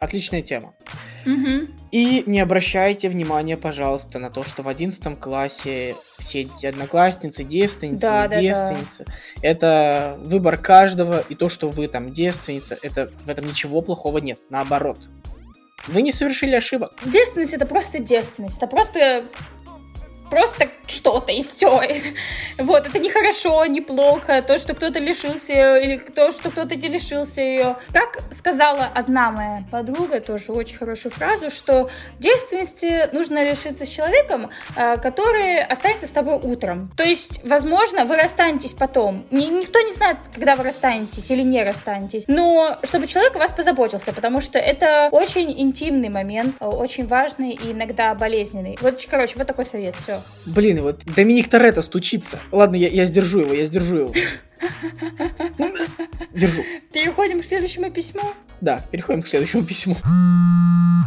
Отличная 0.00 0.42
тема. 0.42 0.74
Мгм. 1.24 1.68
И 1.92 2.24
не 2.26 2.40
обращайте 2.40 3.08
внимания, 3.08 3.56
пожалуйста, 3.56 4.18
на 4.18 4.28
то, 4.28 4.42
что 4.42 4.64
в 4.64 4.68
11 4.68 5.20
классе 5.20 5.94
все 6.18 6.48
одноклассницы, 6.64 7.44
девственницы, 7.44 8.00
Да, 8.00 8.26
да, 8.26 8.40
да. 8.40 8.76
Это 9.40 10.18
выбор 10.18 10.56
каждого, 10.56 11.20
и 11.28 11.36
то, 11.36 11.48
что 11.48 11.70
вы 11.70 11.86
там 11.86 12.12
девственница, 12.12 12.76
это 12.82 13.08
в 13.24 13.30
этом 13.30 13.46
ничего 13.46 13.82
плохого 13.82 14.18
нет. 14.18 14.40
Наоборот. 14.50 15.08
Вы 15.86 16.02
не 16.02 16.10
совершили 16.10 16.56
ошибок. 16.56 16.92
Девственность 17.04 17.54
это 17.54 17.66
просто 17.66 18.00
девственность. 18.00 18.56
Это 18.56 18.66
просто 18.66 19.26
просто 20.34 20.68
что-то 20.86 21.32
и 21.32 21.42
все. 21.42 21.80
Вот, 22.58 22.86
это 22.86 22.98
не 23.00 23.10
хорошо, 23.10 23.64
не 23.66 23.80
плохо, 23.80 24.40
то, 24.42 24.58
что 24.58 24.74
кто-то 24.74 25.00
лишился 25.00 25.76
или 25.76 25.98
то, 25.98 26.30
что 26.30 26.50
кто-то 26.50 26.76
не 26.76 26.88
лишился 26.88 27.40
ее. 27.40 27.76
Как 27.92 28.20
сказала 28.30 28.88
одна 28.94 29.30
моя 29.32 29.64
подруга, 29.72 30.20
тоже 30.20 30.52
очень 30.52 30.76
хорошую 30.76 31.10
фразу, 31.10 31.50
что 31.50 31.90
девственности 32.20 33.12
нужно 33.12 33.42
лишиться 33.42 33.84
с 33.84 33.88
человеком, 33.88 34.50
э, 34.76 34.96
который 34.98 35.64
останется 35.64 36.06
с 36.06 36.10
тобой 36.10 36.36
утром. 36.36 36.92
То 36.96 37.02
есть, 37.02 37.40
возможно, 37.44 38.04
вы 38.04 38.16
расстанетесь 38.16 38.72
потом. 38.72 39.26
Ни- 39.30 39.46
никто 39.46 39.80
не 39.80 39.92
знает, 39.92 40.18
когда 40.32 40.54
вы 40.54 40.62
расстанетесь 40.64 41.28
или 41.30 41.42
не 41.42 41.64
расстанетесь. 41.64 42.24
Но 42.28 42.78
чтобы 42.84 43.08
человек 43.08 43.34
о 43.34 43.40
вас 43.40 43.50
позаботился, 43.50 44.12
потому 44.12 44.40
что 44.40 44.58
это 44.58 45.08
очень 45.10 45.52
интимный 45.60 46.08
момент, 46.08 46.54
э, 46.60 46.66
очень 46.66 47.06
важный 47.06 47.50
и 47.50 47.72
иногда 47.72 48.14
болезненный. 48.14 48.78
Вот, 48.80 49.04
короче, 49.10 49.34
вот 49.36 49.46
такой 49.46 49.64
совет, 49.64 49.96
все. 49.96 50.22
Блин, 50.46 50.82
вот 50.82 51.04
Доминик 51.04 51.48
Торетто 51.48 51.82
стучится. 51.82 52.38
Ладно, 52.52 52.76
я, 52.76 52.88
я 52.88 53.06
сдержу 53.06 53.40
его, 53.40 53.54
я 53.54 53.64
сдержу 53.64 53.96
его. 53.96 54.12
Держу. 56.34 56.62
Переходим 56.92 57.40
к 57.40 57.44
следующему 57.44 57.90
письму. 57.90 58.22
Да, 58.60 58.82
переходим 58.90 59.22
к 59.22 59.26
следующему 59.26 59.64
письму. 59.64 59.96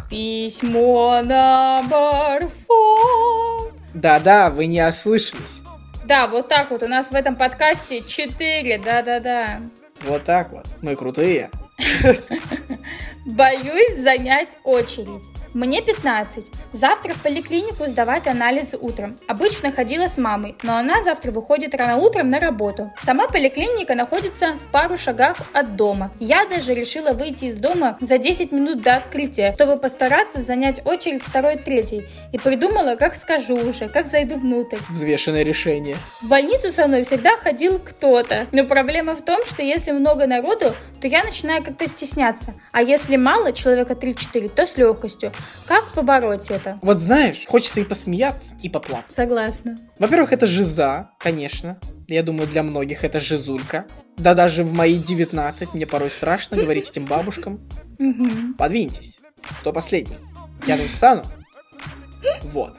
Письмо 0.10 1.22
номер 1.22 2.50
four. 2.68 3.74
Да-да, 3.94 4.50
вы 4.50 4.68
не 4.68 4.82
ослышались. 4.88 5.62
Да, 6.06 6.28
вот 6.28 6.48
так 6.48 6.72
вот 6.72 6.84
у 6.84 6.88
нас 6.88 7.08
в 7.08 7.16
этом 7.16 7.36
подкасте 7.36 8.02
4, 8.02 8.78
да-да-да. 8.80 9.62
Вот 10.02 10.24
так 10.24 10.52
вот. 10.52 10.66
Мы 10.82 10.96
крутые. 10.96 11.50
Боюсь 13.26 13.98
занять 13.98 14.58
очередь. 14.64 15.26
Мне 15.54 15.82
15. 15.82 16.46
Завтра 16.74 17.14
в 17.14 17.24
поликлинику 17.24 17.86
сдавать 17.88 18.28
анализы 18.28 18.78
утром. 18.78 19.18
Обычно 19.28 19.72
ходила 19.72 20.08
с 20.08 20.18
мамой, 20.18 20.56
но 20.64 20.78
она 20.78 21.02
завтра 21.02 21.32
выходит 21.32 21.74
рано 21.74 21.98
утром 21.98 22.30
на 22.30 22.40
работу. 22.40 22.92
Сама 23.02 23.28
поликлиника 23.28 23.96
находится 23.96 24.54
в 24.54 24.72
пару 24.72 24.98
шагах 24.98 25.38
от 25.54 25.76
дома. 25.76 26.12
Я 26.20 26.46
даже 26.46 26.74
решила 26.74 27.14
выйти 27.14 27.46
из 27.46 27.56
дома 27.56 27.98
за 28.02 28.18
10 28.18 28.52
минут 28.52 28.82
до 28.82 28.96
открытия, 28.98 29.54
чтобы 29.54 29.78
постараться 29.78 30.42
занять 30.42 30.86
очередь 30.86 31.24
второй-третий. 31.24 32.04
И 32.34 32.38
придумала, 32.38 32.96
как 32.96 33.16
скажу 33.16 33.56
уже, 33.56 33.88
как 33.90 34.08
зайду 34.08 34.36
внутрь. 34.36 34.78
Взвешенное 34.90 35.44
решение. 35.44 35.96
В 36.22 36.28
больницу 36.28 36.72
со 36.72 36.88
мной 36.88 37.06
всегда 37.06 37.38
ходил 37.38 37.80
кто-то. 37.80 38.48
Но 38.52 38.66
проблема 38.66 39.16
в 39.16 39.24
том, 39.24 39.46
что 39.46 39.62
если 39.62 39.92
много 39.92 40.28
народу, 40.28 40.74
то 41.00 41.08
я 41.08 41.24
начинаю 41.24 41.64
как-то 41.64 41.88
стесняться. 41.88 42.54
А 42.72 42.82
если 42.82 43.18
мало, 43.18 43.54
человека 43.54 43.94
3-4, 43.94 44.50
то 44.50 44.66
с 44.66 44.78
легкостью. 44.78 45.32
Как 45.66 45.88
побороть 45.94 46.50
это? 46.50 46.80
Вот 46.82 47.00
знаешь, 47.00 47.46
хочется 47.48 47.80
и 47.80 47.84
посмеяться, 47.84 48.56
и 48.62 48.70
поплакать. 48.70 49.14
Согласна. 49.14 49.78
Во-первых, 50.00 50.34
это 50.34 50.48
жиза, 50.48 51.12
конечно. 51.20 51.80
Я 52.08 52.24
думаю, 52.24 52.48
для 52.48 52.64
многих 52.64 53.04
это 53.04 53.20
жизулька. 53.20 53.86
Да 54.18 54.34
даже 54.34 54.64
в 54.64 54.74
мои 54.74 54.98
19 54.98 55.74
мне 55.74 55.86
порой 55.86 56.10
страшно 56.10 56.58
говорить 56.58 56.90
этим 56.90 57.06
бабушкам. 57.06 57.68
Подвиньтесь. 58.58 59.20
Кто 59.62 59.74
последний? 59.74 60.18
Я 60.66 60.78
тут 60.78 60.88
встану. 60.88 61.24
Вот. 62.44 62.76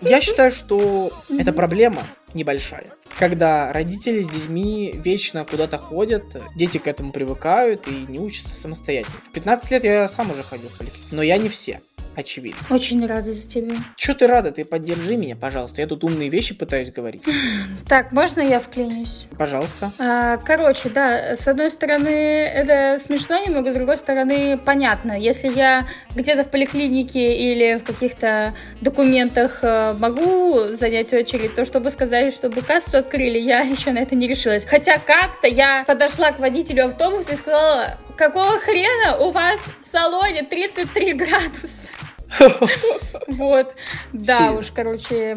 Я 0.00 0.20
считаю, 0.20 0.52
что 0.52 1.12
эта 1.28 1.52
проблема 1.52 2.02
небольшая. 2.34 2.92
Когда 3.18 3.72
родители 3.72 4.22
с 4.22 4.28
детьми 4.28 4.92
вечно 4.94 5.44
куда-то 5.44 5.78
ходят, 5.78 6.24
дети 6.56 6.78
к 6.78 6.86
этому 6.86 7.12
привыкают 7.12 7.86
и 7.88 8.06
не 8.10 8.18
учатся 8.18 8.54
самостоятельно. 8.54 9.16
В 9.28 9.32
15 9.32 9.70
лет 9.70 9.84
я 9.84 10.08
сам 10.08 10.30
уже 10.30 10.42
ходил 10.42 10.68
в 10.68 10.78
поликлинику, 10.78 11.14
но 11.14 11.22
я 11.22 11.36
не 11.38 11.48
все, 11.48 11.80
очевидно. 12.16 12.58
Очень 12.70 13.06
рада 13.06 13.32
за 13.32 13.48
тебя. 13.48 13.74
Че 13.96 14.14
ты 14.14 14.26
рада? 14.26 14.52
Ты 14.52 14.64
поддержи 14.64 15.16
меня, 15.16 15.36
пожалуйста. 15.36 15.80
Я 15.80 15.86
тут 15.86 16.04
умные 16.04 16.28
вещи 16.28 16.54
пытаюсь 16.54 16.90
говорить. 16.90 17.22
Так, 17.88 18.12
можно 18.12 18.40
я 18.40 18.60
вклинюсь? 18.60 19.26
Пожалуйста. 19.36 19.90
А, 19.98 20.36
Короче, 20.36 20.90
да, 20.90 21.34
с 21.34 21.48
одной 21.48 21.70
стороны, 21.70 22.08
это 22.08 23.02
смешно 23.02 23.38
немного, 23.44 23.72
с 23.72 23.74
другой 23.74 23.96
стороны, 23.96 24.58
понятно. 24.58 25.18
Если 25.18 25.48
я 25.48 25.86
где-то 26.14 26.44
в 26.44 26.50
поликлинике 26.50 27.34
или 27.36 27.78
в 27.78 27.84
каких-то 27.84 28.54
документах 28.80 29.58
э, 29.62 29.94
могу 29.98 30.68
занять 30.70 31.12
очередь, 31.12 31.54
то 31.54 31.64
чтобы 31.64 31.90
сказать, 31.90 32.32
чтобы 32.34 32.62
кассу 32.62 32.98
открыли, 32.98 33.38
я 33.38 33.60
еще 33.60 33.90
на 33.90 33.98
это 33.98 34.14
не 34.14 34.28
решилась. 34.28 34.64
Хотя 34.64 34.98
как-то 34.98 35.48
я 35.48 35.84
подошла 35.84 36.30
к 36.32 36.38
водителю 36.38 36.86
автобуса 36.86 37.32
и 37.32 37.36
сказала, 37.36 37.98
какого 38.20 38.58
хрена 38.58 39.16
у 39.16 39.30
вас 39.30 39.60
в 39.80 39.86
салоне 39.86 40.42
33 40.42 41.14
градуса? 41.14 41.88
Вот, 43.26 43.74
да 44.12 44.52
уж, 44.52 44.70
короче, 44.72 45.36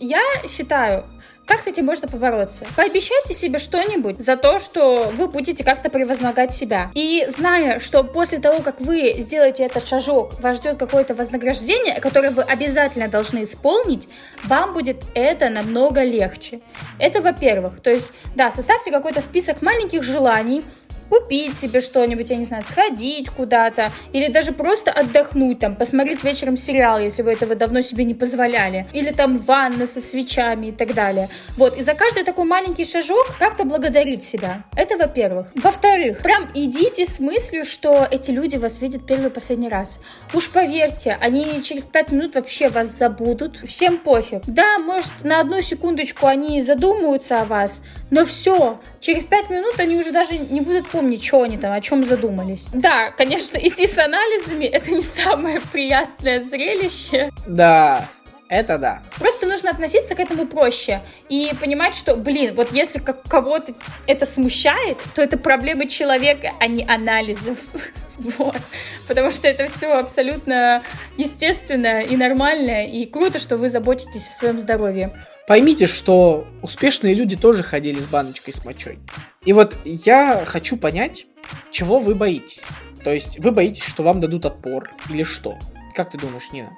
я 0.00 0.22
считаю, 0.48 1.04
как 1.46 1.60
с 1.60 1.66
этим 1.68 1.86
можно 1.86 2.08
побороться? 2.08 2.66
Пообещайте 2.74 3.32
себе 3.32 3.58
что-нибудь 3.60 4.20
за 4.20 4.36
то, 4.36 4.58
что 4.58 5.12
вы 5.14 5.28
будете 5.28 5.62
как-то 5.62 5.88
превозмогать 5.88 6.50
себя. 6.50 6.90
И 6.94 7.26
зная, 7.28 7.78
что 7.78 8.02
после 8.02 8.38
того, 8.38 8.60
как 8.60 8.80
вы 8.80 9.14
сделаете 9.18 9.64
этот 9.64 9.86
шажок, 9.86 10.40
вас 10.40 10.56
ждет 10.56 10.78
какое-то 10.78 11.14
вознаграждение, 11.14 12.00
которое 12.00 12.30
вы 12.30 12.42
обязательно 12.42 13.08
должны 13.08 13.44
исполнить, 13.44 14.08
вам 14.44 14.72
будет 14.72 15.04
это 15.14 15.48
намного 15.48 16.02
легче. 16.02 16.60
Это 16.98 17.20
во-первых. 17.20 17.80
То 17.80 17.90
есть, 17.90 18.12
да, 18.34 18.50
составьте 18.50 18.90
какой-то 18.90 19.20
список 19.20 19.62
маленьких 19.62 20.02
желаний, 20.02 20.64
купить 21.08 21.56
себе 21.56 21.80
что-нибудь, 21.80 22.30
я 22.30 22.36
не 22.36 22.44
знаю, 22.44 22.62
сходить 22.62 23.30
куда-то, 23.30 23.90
или 24.12 24.28
даже 24.28 24.52
просто 24.52 24.90
отдохнуть, 24.90 25.58
там, 25.58 25.76
посмотреть 25.76 26.24
вечером 26.24 26.56
сериал, 26.56 26.98
если 26.98 27.22
вы 27.22 27.32
этого 27.32 27.54
давно 27.54 27.80
себе 27.80 28.04
не 28.04 28.14
позволяли, 28.14 28.86
или 28.92 29.10
там 29.12 29.38
ванна 29.38 29.86
со 29.86 30.00
свечами 30.00 30.66
и 30.68 30.72
так 30.72 30.94
далее. 30.94 31.28
Вот, 31.56 31.76
и 31.78 31.82
за 31.82 31.94
каждый 31.94 32.24
такой 32.24 32.44
маленький 32.44 32.84
шажок 32.84 33.26
как-то 33.38 33.64
благодарить 33.64 34.24
себя. 34.24 34.64
Это 34.76 34.96
во-первых. 34.96 35.48
Во-вторых, 35.54 36.18
прям 36.18 36.46
идите 36.54 37.06
с 37.06 37.20
мыслью, 37.20 37.64
что 37.64 38.06
эти 38.10 38.30
люди 38.30 38.56
вас 38.56 38.80
видят 38.80 39.06
первый 39.06 39.28
и 39.28 39.30
последний 39.30 39.68
раз. 39.68 40.00
Уж 40.32 40.50
поверьте, 40.50 41.16
они 41.20 41.62
через 41.62 41.84
пять 41.84 42.12
минут 42.12 42.34
вообще 42.34 42.68
вас 42.68 42.88
забудут. 42.88 43.58
Всем 43.66 43.98
пофиг. 43.98 44.42
Да, 44.46 44.78
может, 44.78 45.10
на 45.22 45.40
одну 45.40 45.60
секундочку 45.60 46.26
они 46.26 46.60
задумаются 46.60 47.40
о 47.40 47.44
вас, 47.44 47.82
но 48.10 48.24
все, 48.24 48.78
через 49.00 49.24
пять 49.24 49.50
минут 49.50 49.78
они 49.78 49.96
уже 49.96 50.12
даже 50.12 50.38
не 50.38 50.60
будут 50.60 50.86
помнить, 50.96 51.22
что 51.22 51.42
они 51.42 51.58
там, 51.58 51.72
о 51.72 51.80
чем 51.82 52.04
задумались. 52.04 52.68
Да, 52.72 53.10
конечно, 53.10 53.58
идти 53.58 53.86
с 53.86 53.98
анализами 53.98 54.64
это 54.64 54.90
не 54.90 55.02
самое 55.02 55.60
приятное 55.72 56.40
зрелище. 56.40 57.30
Да, 57.46 58.08
это 58.48 58.78
да. 58.78 59.02
Просто 59.18 59.46
нужно 59.46 59.70
относиться 59.70 60.14
к 60.14 60.20
этому 60.20 60.46
проще 60.46 61.02
и 61.28 61.52
понимать, 61.60 61.94
что, 61.94 62.16
блин, 62.16 62.54
вот 62.54 62.72
если 62.72 62.98
как 62.98 63.22
кого-то 63.24 63.74
это 64.06 64.26
смущает, 64.26 64.98
то 65.14 65.22
это 65.22 65.36
проблемы 65.36 65.88
человека, 65.88 66.52
а 66.60 66.66
не 66.66 66.84
анализов. 66.84 67.58
Вот. 68.38 68.56
Потому 69.06 69.30
что 69.30 69.46
это 69.46 69.68
все 69.68 69.92
абсолютно 69.92 70.82
естественно 71.18 72.00
и 72.00 72.16
нормально, 72.16 72.86
и 72.86 73.04
круто, 73.04 73.38
что 73.38 73.58
вы 73.58 73.68
заботитесь 73.68 74.26
о 74.26 74.32
своем 74.32 74.58
здоровье. 74.58 75.14
Поймите, 75.46 75.86
что 75.86 76.46
успешные 76.62 77.14
люди 77.14 77.36
тоже 77.36 77.62
ходили 77.62 78.00
с 78.00 78.06
баночкой 78.06 78.54
с 78.54 78.64
мочой. 78.64 79.00
И 79.44 79.52
вот 79.52 79.76
я 79.84 80.44
хочу 80.46 80.78
понять, 80.78 81.26
чего 81.70 81.98
вы 81.98 82.14
боитесь. 82.14 82.62
То 83.04 83.12
есть 83.12 83.38
вы 83.38 83.52
боитесь, 83.52 83.84
что 83.84 84.02
вам 84.02 84.18
дадут 84.18 84.46
отпор 84.46 84.90
или 85.10 85.22
что? 85.22 85.58
Как 85.94 86.10
ты 86.10 86.16
думаешь, 86.16 86.50
Нина? 86.52 86.74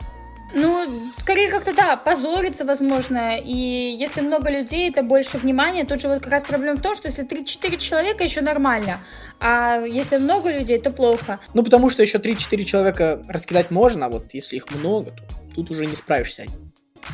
Ну, 0.54 1.12
скорее 1.18 1.50
как-то 1.50 1.74
да, 1.74 1.96
позориться, 1.96 2.64
возможно. 2.64 3.38
И 3.38 3.96
если 3.98 4.22
много 4.22 4.50
людей, 4.50 4.90
это 4.90 5.02
больше 5.02 5.36
внимания. 5.36 5.84
Тут 5.84 6.00
же 6.00 6.08
вот 6.08 6.20
как 6.20 6.32
раз 6.32 6.44
проблема 6.44 6.78
в 6.78 6.82
том, 6.82 6.94
что 6.94 7.08
если 7.08 7.26
3-4 7.26 7.76
человека, 7.76 8.24
еще 8.24 8.40
нормально. 8.40 9.00
А 9.40 9.80
если 9.80 10.16
много 10.16 10.50
людей, 10.50 10.78
то 10.78 10.90
плохо. 10.90 11.38
Ну, 11.52 11.62
потому 11.62 11.90
что 11.90 12.02
еще 12.02 12.18
3-4 12.18 12.64
человека 12.64 13.22
раскидать 13.28 13.70
можно, 13.70 14.06
а 14.06 14.08
вот 14.08 14.32
если 14.32 14.56
их 14.56 14.70
много, 14.70 15.10
то 15.10 15.22
тут 15.54 15.70
уже 15.70 15.86
не 15.86 15.96
справишься. 15.96 16.46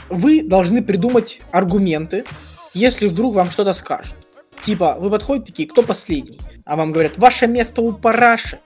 Вы 0.08 0.42
должны 0.42 0.82
придумать 0.82 1.40
аргументы, 1.50 2.24
если 2.72 3.08
вдруг 3.08 3.34
вам 3.34 3.50
что-то 3.50 3.74
скажут. 3.74 4.14
Типа, 4.62 4.96
вы 4.98 5.10
подходите 5.10 5.52
такие, 5.52 5.68
кто 5.68 5.82
последний? 5.82 6.40
А 6.64 6.76
вам 6.76 6.92
говорят, 6.92 7.18
ваше 7.18 7.46
место 7.46 7.82
у 7.82 7.92
параши. 7.92 8.60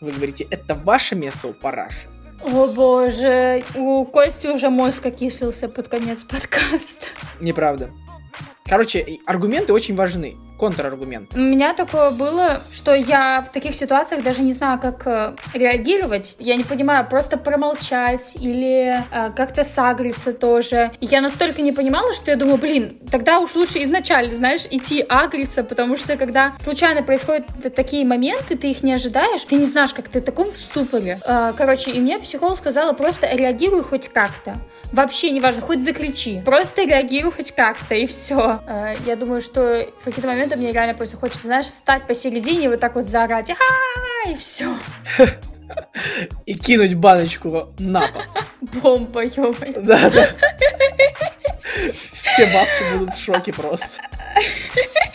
Вы 0.00 0.12
говорите, 0.12 0.46
это 0.50 0.74
ваше 0.74 1.14
место 1.16 1.48
у 1.48 1.52
параши. 1.52 2.08
О 2.44 2.66
боже, 2.66 3.64
у 3.74 4.04
Кости 4.04 4.48
уже 4.48 4.68
мозг 4.68 5.06
окислился 5.06 5.66
под 5.66 5.88
конец 5.88 6.24
подкаста. 6.24 7.06
Неправда. 7.40 7.90
Короче, 8.66 9.18
аргументы 9.24 9.72
очень 9.72 9.96
важны. 9.96 10.36
Контраргументы. 10.58 11.36
У 11.36 11.40
меня 11.40 11.74
такое 11.74 12.10
было, 12.10 12.60
что 12.72 12.94
я 12.94 13.42
в 13.42 13.52
таких 13.52 13.74
ситуациях 13.74 14.22
даже 14.22 14.42
не 14.42 14.52
знаю, 14.52 14.78
как 14.80 15.04
э, 15.06 15.34
реагировать. 15.52 16.36
Я 16.38 16.54
не 16.54 16.62
понимаю, 16.62 17.06
просто 17.08 17.36
промолчать 17.36 18.36
или 18.40 19.02
э, 19.10 19.30
как-то 19.34 19.64
сагриться 19.64 20.32
тоже. 20.32 20.92
Я 21.00 21.20
настолько 21.20 21.60
не 21.60 21.72
понимала, 21.72 22.12
что 22.12 22.30
я 22.30 22.36
думаю, 22.36 22.58
блин, 22.58 22.96
тогда 23.10 23.40
уж 23.40 23.56
лучше 23.56 23.82
изначально, 23.82 24.32
знаешь, 24.34 24.66
идти 24.70 25.04
агриться, 25.08 25.64
потому 25.64 25.96
что 25.96 26.16
когда 26.16 26.54
случайно 26.62 27.02
происходят 27.02 27.46
такие 27.74 28.06
моменты, 28.06 28.56
ты 28.56 28.70
их 28.70 28.84
не 28.84 28.92
ожидаешь, 28.92 29.42
ты 29.42 29.56
не 29.56 29.64
знаешь, 29.64 29.92
как 29.92 30.08
ты 30.08 30.20
в 30.20 30.24
таком 30.24 30.52
в. 30.52 31.18
Э, 31.26 31.52
короче, 31.56 31.90
и 31.90 31.98
мне 31.98 32.20
психолог 32.20 32.58
сказала, 32.58 32.92
просто 32.92 33.26
реагируй 33.34 33.82
хоть 33.82 34.08
как-то. 34.08 34.56
Вообще 34.92 35.30
неважно, 35.32 35.60
хоть 35.62 35.82
закричи. 35.82 36.40
Просто 36.44 36.82
реагируй 36.82 37.32
хоть 37.32 37.50
как-то, 37.50 37.96
и 37.96 38.06
все. 38.06 38.60
Я 39.04 39.16
думаю, 39.16 39.40
что 39.40 39.88
в 40.00 40.04
какие-то 40.04 40.28
моменты 40.28 40.43
мне 40.56 40.72
реально 40.72 40.94
просто 40.94 41.16
хочется, 41.16 41.46
знаешь, 41.46 41.66
встать 41.66 42.06
посередине 42.06 42.66
и 42.66 42.68
вот 42.68 42.80
так 42.80 42.94
вот 42.94 43.06
заорать. 43.06 43.50
«Ага!» 43.50 44.30
И 44.30 44.34
все. 44.34 44.76
И 46.46 46.54
кинуть 46.54 46.94
баночку 46.94 47.68
на 47.78 48.08
пол. 48.08 48.22
Бомба, 48.82 49.24
ё-моё. 49.24 49.82
Да, 49.82 50.10
да. 50.10 50.28
Все 52.12 52.46
бабки 52.46 52.96
будут 52.96 53.14
в 53.14 53.22
шоке 53.22 53.52
просто. 53.52 53.88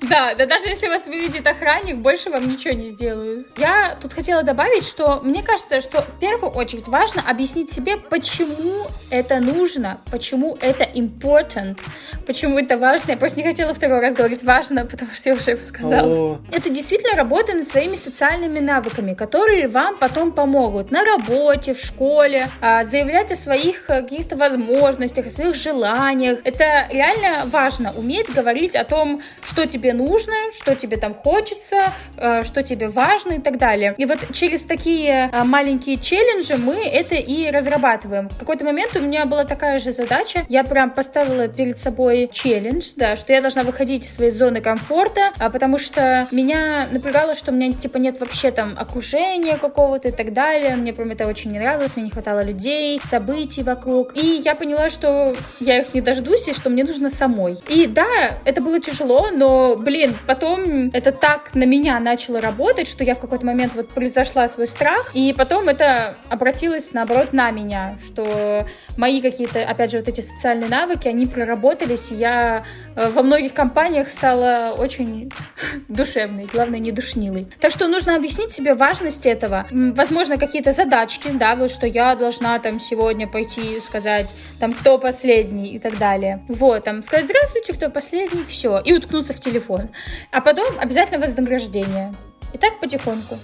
Да, 0.00 0.34
да 0.34 0.46
даже 0.46 0.68
если 0.68 0.88
вас 0.88 1.06
выведет 1.06 1.46
охранник, 1.46 1.96
больше 1.96 2.30
вам 2.30 2.48
ничего 2.48 2.74
не 2.74 2.86
сделают. 2.86 3.46
Я 3.56 3.96
тут 4.00 4.12
хотела 4.12 4.42
добавить, 4.42 4.84
что 4.84 5.20
мне 5.22 5.42
кажется, 5.42 5.80
что 5.80 6.02
в 6.02 6.18
первую 6.18 6.52
очередь 6.52 6.88
важно 6.88 7.22
объяснить 7.26 7.70
себе, 7.70 7.96
почему 7.96 8.86
это 9.10 9.38
нужно, 9.40 10.00
почему 10.10 10.56
это 10.60 10.84
important, 10.84 11.78
почему 12.26 12.58
это 12.58 12.78
важно. 12.78 13.12
Я 13.12 13.16
просто 13.16 13.38
не 13.38 13.44
хотела 13.44 13.74
второй 13.74 14.00
раз 14.00 14.14
говорить 14.14 14.42
важно, 14.42 14.86
потому 14.86 15.14
что 15.14 15.28
я 15.28 15.34
уже 15.34 15.52
его 15.52 15.62
сказала. 15.62 16.08
О. 16.08 16.38
Это 16.52 16.70
действительно 16.70 17.16
работа 17.16 17.54
над 17.54 17.66
своими 17.66 17.96
социальными 17.96 18.58
навыками, 18.58 19.14
которые 19.14 19.68
вам 19.68 19.96
потом 19.98 20.32
помогут 20.32 20.90
на 20.90 21.04
работе, 21.04 21.74
в 21.74 21.78
школе, 21.78 22.48
а, 22.60 22.84
заявлять 22.84 23.30
о 23.32 23.36
своих 23.36 23.84
каких-то 23.86 24.36
возможностях, 24.36 25.26
о 25.26 25.30
своих 25.30 25.54
желаниях. 25.54 26.40
Это 26.44 26.88
реально 26.90 27.46
важно, 27.46 27.92
уметь 27.96 28.32
говорить 28.32 28.41
о 28.76 28.84
том, 28.84 29.20
что 29.44 29.66
тебе 29.66 29.92
нужно, 29.92 30.34
что 30.52 30.74
тебе 30.74 30.96
там 30.96 31.14
хочется, 31.14 31.92
э, 32.16 32.42
что 32.42 32.62
тебе 32.62 32.88
важно 32.88 33.34
и 33.34 33.38
так 33.40 33.58
далее. 33.58 33.94
И 33.98 34.04
вот 34.04 34.18
через 34.32 34.62
такие 34.64 35.30
э, 35.32 35.44
маленькие 35.44 35.96
челленджи 35.96 36.56
мы 36.56 36.84
это 36.86 37.14
и 37.14 37.50
разрабатываем. 37.50 38.28
В 38.28 38.38
какой-то 38.38 38.64
момент 38.64 38.96
у 38.96 39.00
меня 39.00 39.26
была 39.26 39.44
такая 39.44 39.78
же 39.78 39.92
задача. 39.92 40.44
Я 40.48 40.64
прям 40.64 40.90
поставила 40.90 41.48
перед 41.48 41.78
собой 41.78 42.28
челлендж, 42.32 42.92
да, 42.96 43.16
что 43.16 43.32
я 43.32 43.40
должна 43.40 43.62
выходить 43.62 44.04
из 44.04 44.14
своей 44.14 44.30
зоны 44.30 44.60
комфорта, 44.60 45.32
а 45.38 45.50
потому 45.50 45.78
что 45.78 46.26
меня 46.30 46.86
напрягало, 46.92 47.34
что 47.34 47.52
у 47.52 47.54
меня 47.54 47.72
типа 47.72 47.98
нет 47.98 48.20
вообще 48.20 48.50
там 48.50 48.76
окружения 48.78 49.56
какого-то 49.56 50.08
и 50.08 50.12
так 50.12 50.32
далее. 50.32 50.76
Мне 50.76 50.92
прям 50.92 51.10
это 51.10 51.26
очень 51.26 51.52
не 51.52 51.58
нравилось, 51.58 51.96
мне 51.96 52.06
не 52.06 52.10
хватало 52.10 52.42
людей, 52.42 53.00
событий 53.04 53.62
вокруг. 53.62 54.16
И 54.16 54.40
я 54.44 54.54
поняла, 54.54 54.90
что 54.90 55.34
я 55.60 55.80
их 55.80 55.94
не 55.94 56.00
дождусь 56.00 56.48
и 56.48 56.54
что 56.54 56.70
мне 56.70 56.84
нужно 56.84 57.10
самой. 57.10 57.58
И 57.68 57.86
да, 57.86 58.31
это 58.44 58.60
было 58.60 58.80
тяжело, 58.80 59.30
но, 59.30 59.76
блин, 59.76 60.14
потом 60.26 60.90
это 60.92 61.12
так 61.12 61.54
на 61.54 61.64
меня 61.64 61.98
начало 62.00 62.40
работать, 62.40 62.88
что 62.88 63.04
я 63.04 63.14
в 63.14 63.18
какой-то 63.18 63.44
момент 63.44 63.74
вот 63.74 63.88
произошла 63.88 64.48
свой 64.48 64.66
страх, 64.66 65.10
и 65.14 65.34
потом 65.36 65.68
это 65.68 66.14
обратилось, 66.28 66.92
наоборот, 66.92 67.32
на 67.32 67.50
меня, 67.50 67.98
что 68.04 68.66
мои 68.96 69.20
какие-то, 69.20 69.62
опять 69.62 69.90
же, 69.90 69.98
вот 69.98 70.08
эти 70.08 70.20
социальные 70.20 70.68
навыки, 70.68 71.08
они 71.08 71.26
проработались, 71.26 72.10
и 72.10 72.14
я 72.14 72.64
э, 72.96 73.08
во 73.08 73.22
многих 73.22 73.54
компаниях 73.54 74.08
стала 74.08 74.74
очень 74.76 75.30
душевной, 75.88 76.46
главное, 76.52 76.78
не 76.78 76.92
душнилой. 76.92 77.46
Так 77.60 77.70
что 77.70 77.88
нужно 77.88 78.16
объяснить 78.16 78.52
себе 78.52 78.74
важность 78.74 79.26
этого. 79.26 79.66
Возможно, 79.70 80.36
какие-то 80.36 80.72
задачки, 80.72 81.30
да, 81.32 81.54
вот 81.54 81.70
что 81.70 81.86
я 81.86 82.14
должна 82.16 82.58
там 82.58 82.80
сегодня 82.80 83.26
пойти 83.26 83.80
сказать, 83.80 84.32
там, 84.60 84.72
кто 84.72 84.98
последний 84.98 85.74
и 85.74 85.78
так 85.78 85.98
далее. 85.98 86.42
Вот, 86.48 86.84
там, 86.84 87.02
сказать, 87.02 87.26
здравствуйте, 87.26 87.72
кто 87.72 87.90
последний, 87.90 88.21
все, 88.48 88.78
и 88.78 88.92
уткнуться 88.92 89.32
в 89.32 89.40
телефон. 89.40 89.90
А 90.30 90.40
потом 90.40 90.78
обязательно 90.78 91.18
вознаграждение. 91.18 92.14
И 92.52 92.58
так 92.58 92.80
потихоньку. 92.80 93.38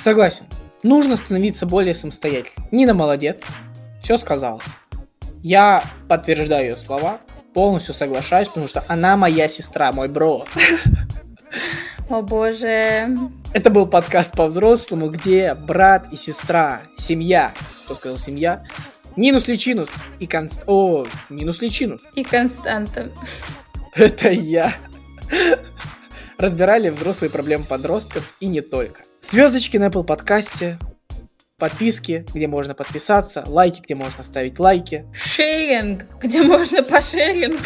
Согласен. 0.00 0.46
Нужно 0.82 1.16
становиться 1.16 1.66
более 1.66 1.94
самостоятельным. 1.94 2.68
Нина 2.70 2.94
молодец. 2.94 3.38
Все 4.00 4.18
сказала. 4.18 4.60
Я 5.42 5.84
подтверждаю 6.08 6.70
ее 6.70 6.76
слова, 6.76 7.18
полностью 7.54 7.94
соглашаюсь, 7.94 8.48
потому 8.48 8.68
что 8.68 8.84
она 8.88 9.16
моя 9.16 9.48
сестра, 9.48 9.92
мой 9.92 10.08
бро. 10.08 10.44
О 12.08 12.22
боже. 12.22 13.08
Это 13.52 13.70
был 13.70 13.86
подкаст 13.86 14.32
по-взрослому, 14.32 15.08
где 15.08 15.54
брат 15.54 16.06
и 16.12 16.16
сестра, 16.16 16.82
семья, 16.96 17.52
кто 17.84 17.94
сказал 17.94 18.18
семья, 18.18 18.64
Нинус 19.16 19.48
Личинус 19.48 19.90
и 20.20 20.26
Конст... 20.26 20.62
О, 20.66 21.06
Нинус 21.30 21.60
Личинус. 21.62 22.02
И 22.14 22.22
Константа. 22.22 23.10
Это 23.96 24.28
я. 24.30 24.74
Разбирали 26.36 26.90
взрослые 26.90 27.30
проблемы 27.30 27.64
подростков 27.64 28.34
и 28.40 28.46
не 28.46 28.60
только. 28.60 29.02
Звездочки 29.22 29.78
на 29.78 29.86
Apple 29.86 30.04
подкасте, 30.04 30.78
подписки, 31.56 32.26
где 32.34 32.46
можно 32.46 32.74
подписаться, 32.74 33.42
лайки, 33.46 33.80
где 33.80 33.94
можно 33.94 34.22
ставить 34.22 34.58
лайки. 34.58 35.06
Шеринг, 35.14 36.04
где 36.20 36.42
можно 36.42 36.82
пошеринг. 36.82 37.62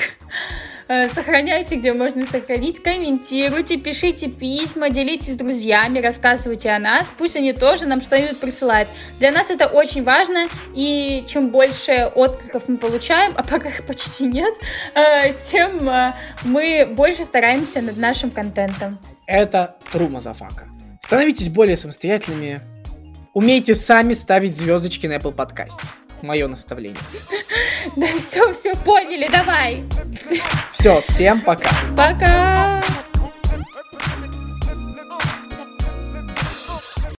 Э, 0.90 1.09
сохраняйте, 1.09 1.76
где 1.76 1.92
можно 1.92 2.26
сохранить, 2.26 2.83
комментируйте, 2.83 3.76
пишите 3.76 4.29
письма, 4.29 4.90
делитесь 4.90 5.35
с 5.35 5.37
друзьями, 5.37 6.00
рассказывайте 6.00 6.68
о 6.70 6.81
нас, 6.81 7.12
пусть 7.16 7.37
они 7.37 7.53
тоже 7.53 7.87
нам 7.87 8.00
что-нибудь 8.00 8.40
присылают. 8.40 8.88
Для 9.20 9.31
нас 9.31 9.50
это 9.50 9.68
очень 9.68 10.03
важно, 10.03 10.48
и 10.74 11.24
чем 11.29 11.50
больше 11.50 12.11
откликов 12.12 12.66
мы 12.66 12.76
получаем, 12.76 13.35
а 13.37 13.44
пока 13.44 13.68
их 13.68 13.87
почти 13.87 14.24
нет, 14.24 14.53
э, 14.96 15.33
тем 15.40 15.88
э, 15.88 16.16
мы 16.42 16.92
больше 16.92 17.22
стараемся 17.22 17.81
над 17.83 17.96
нашим 17.96 18.33
контентом. 18.33 18.98
Это 19.29 19.76
true, 19.92 20.09
motherfucker. 20.09 20.66
Становитесь 21.00 21.50
более 21.50 21.76
самостоятельными, 21.76 22.59
умейте 23.33 23.76
сами 23.76 24.12
ставить 24.12 24.57
звездочки 24.57 25.07
на 25.07 25.18
Apple 25.18 25.37
Podcast 25.37 25.99
мое 26.22 26.48
наставление. 26.48 27.00
Да 27.96 28.06
все, 28.18 28.52
все 28.52 28.74
поняли, 28.74 29.26
давай. 29.33 29.85
Все, 30.72 31.02
всем 31.09 31.40
пока. 31.40 31.70
Пока. 31.96 32.83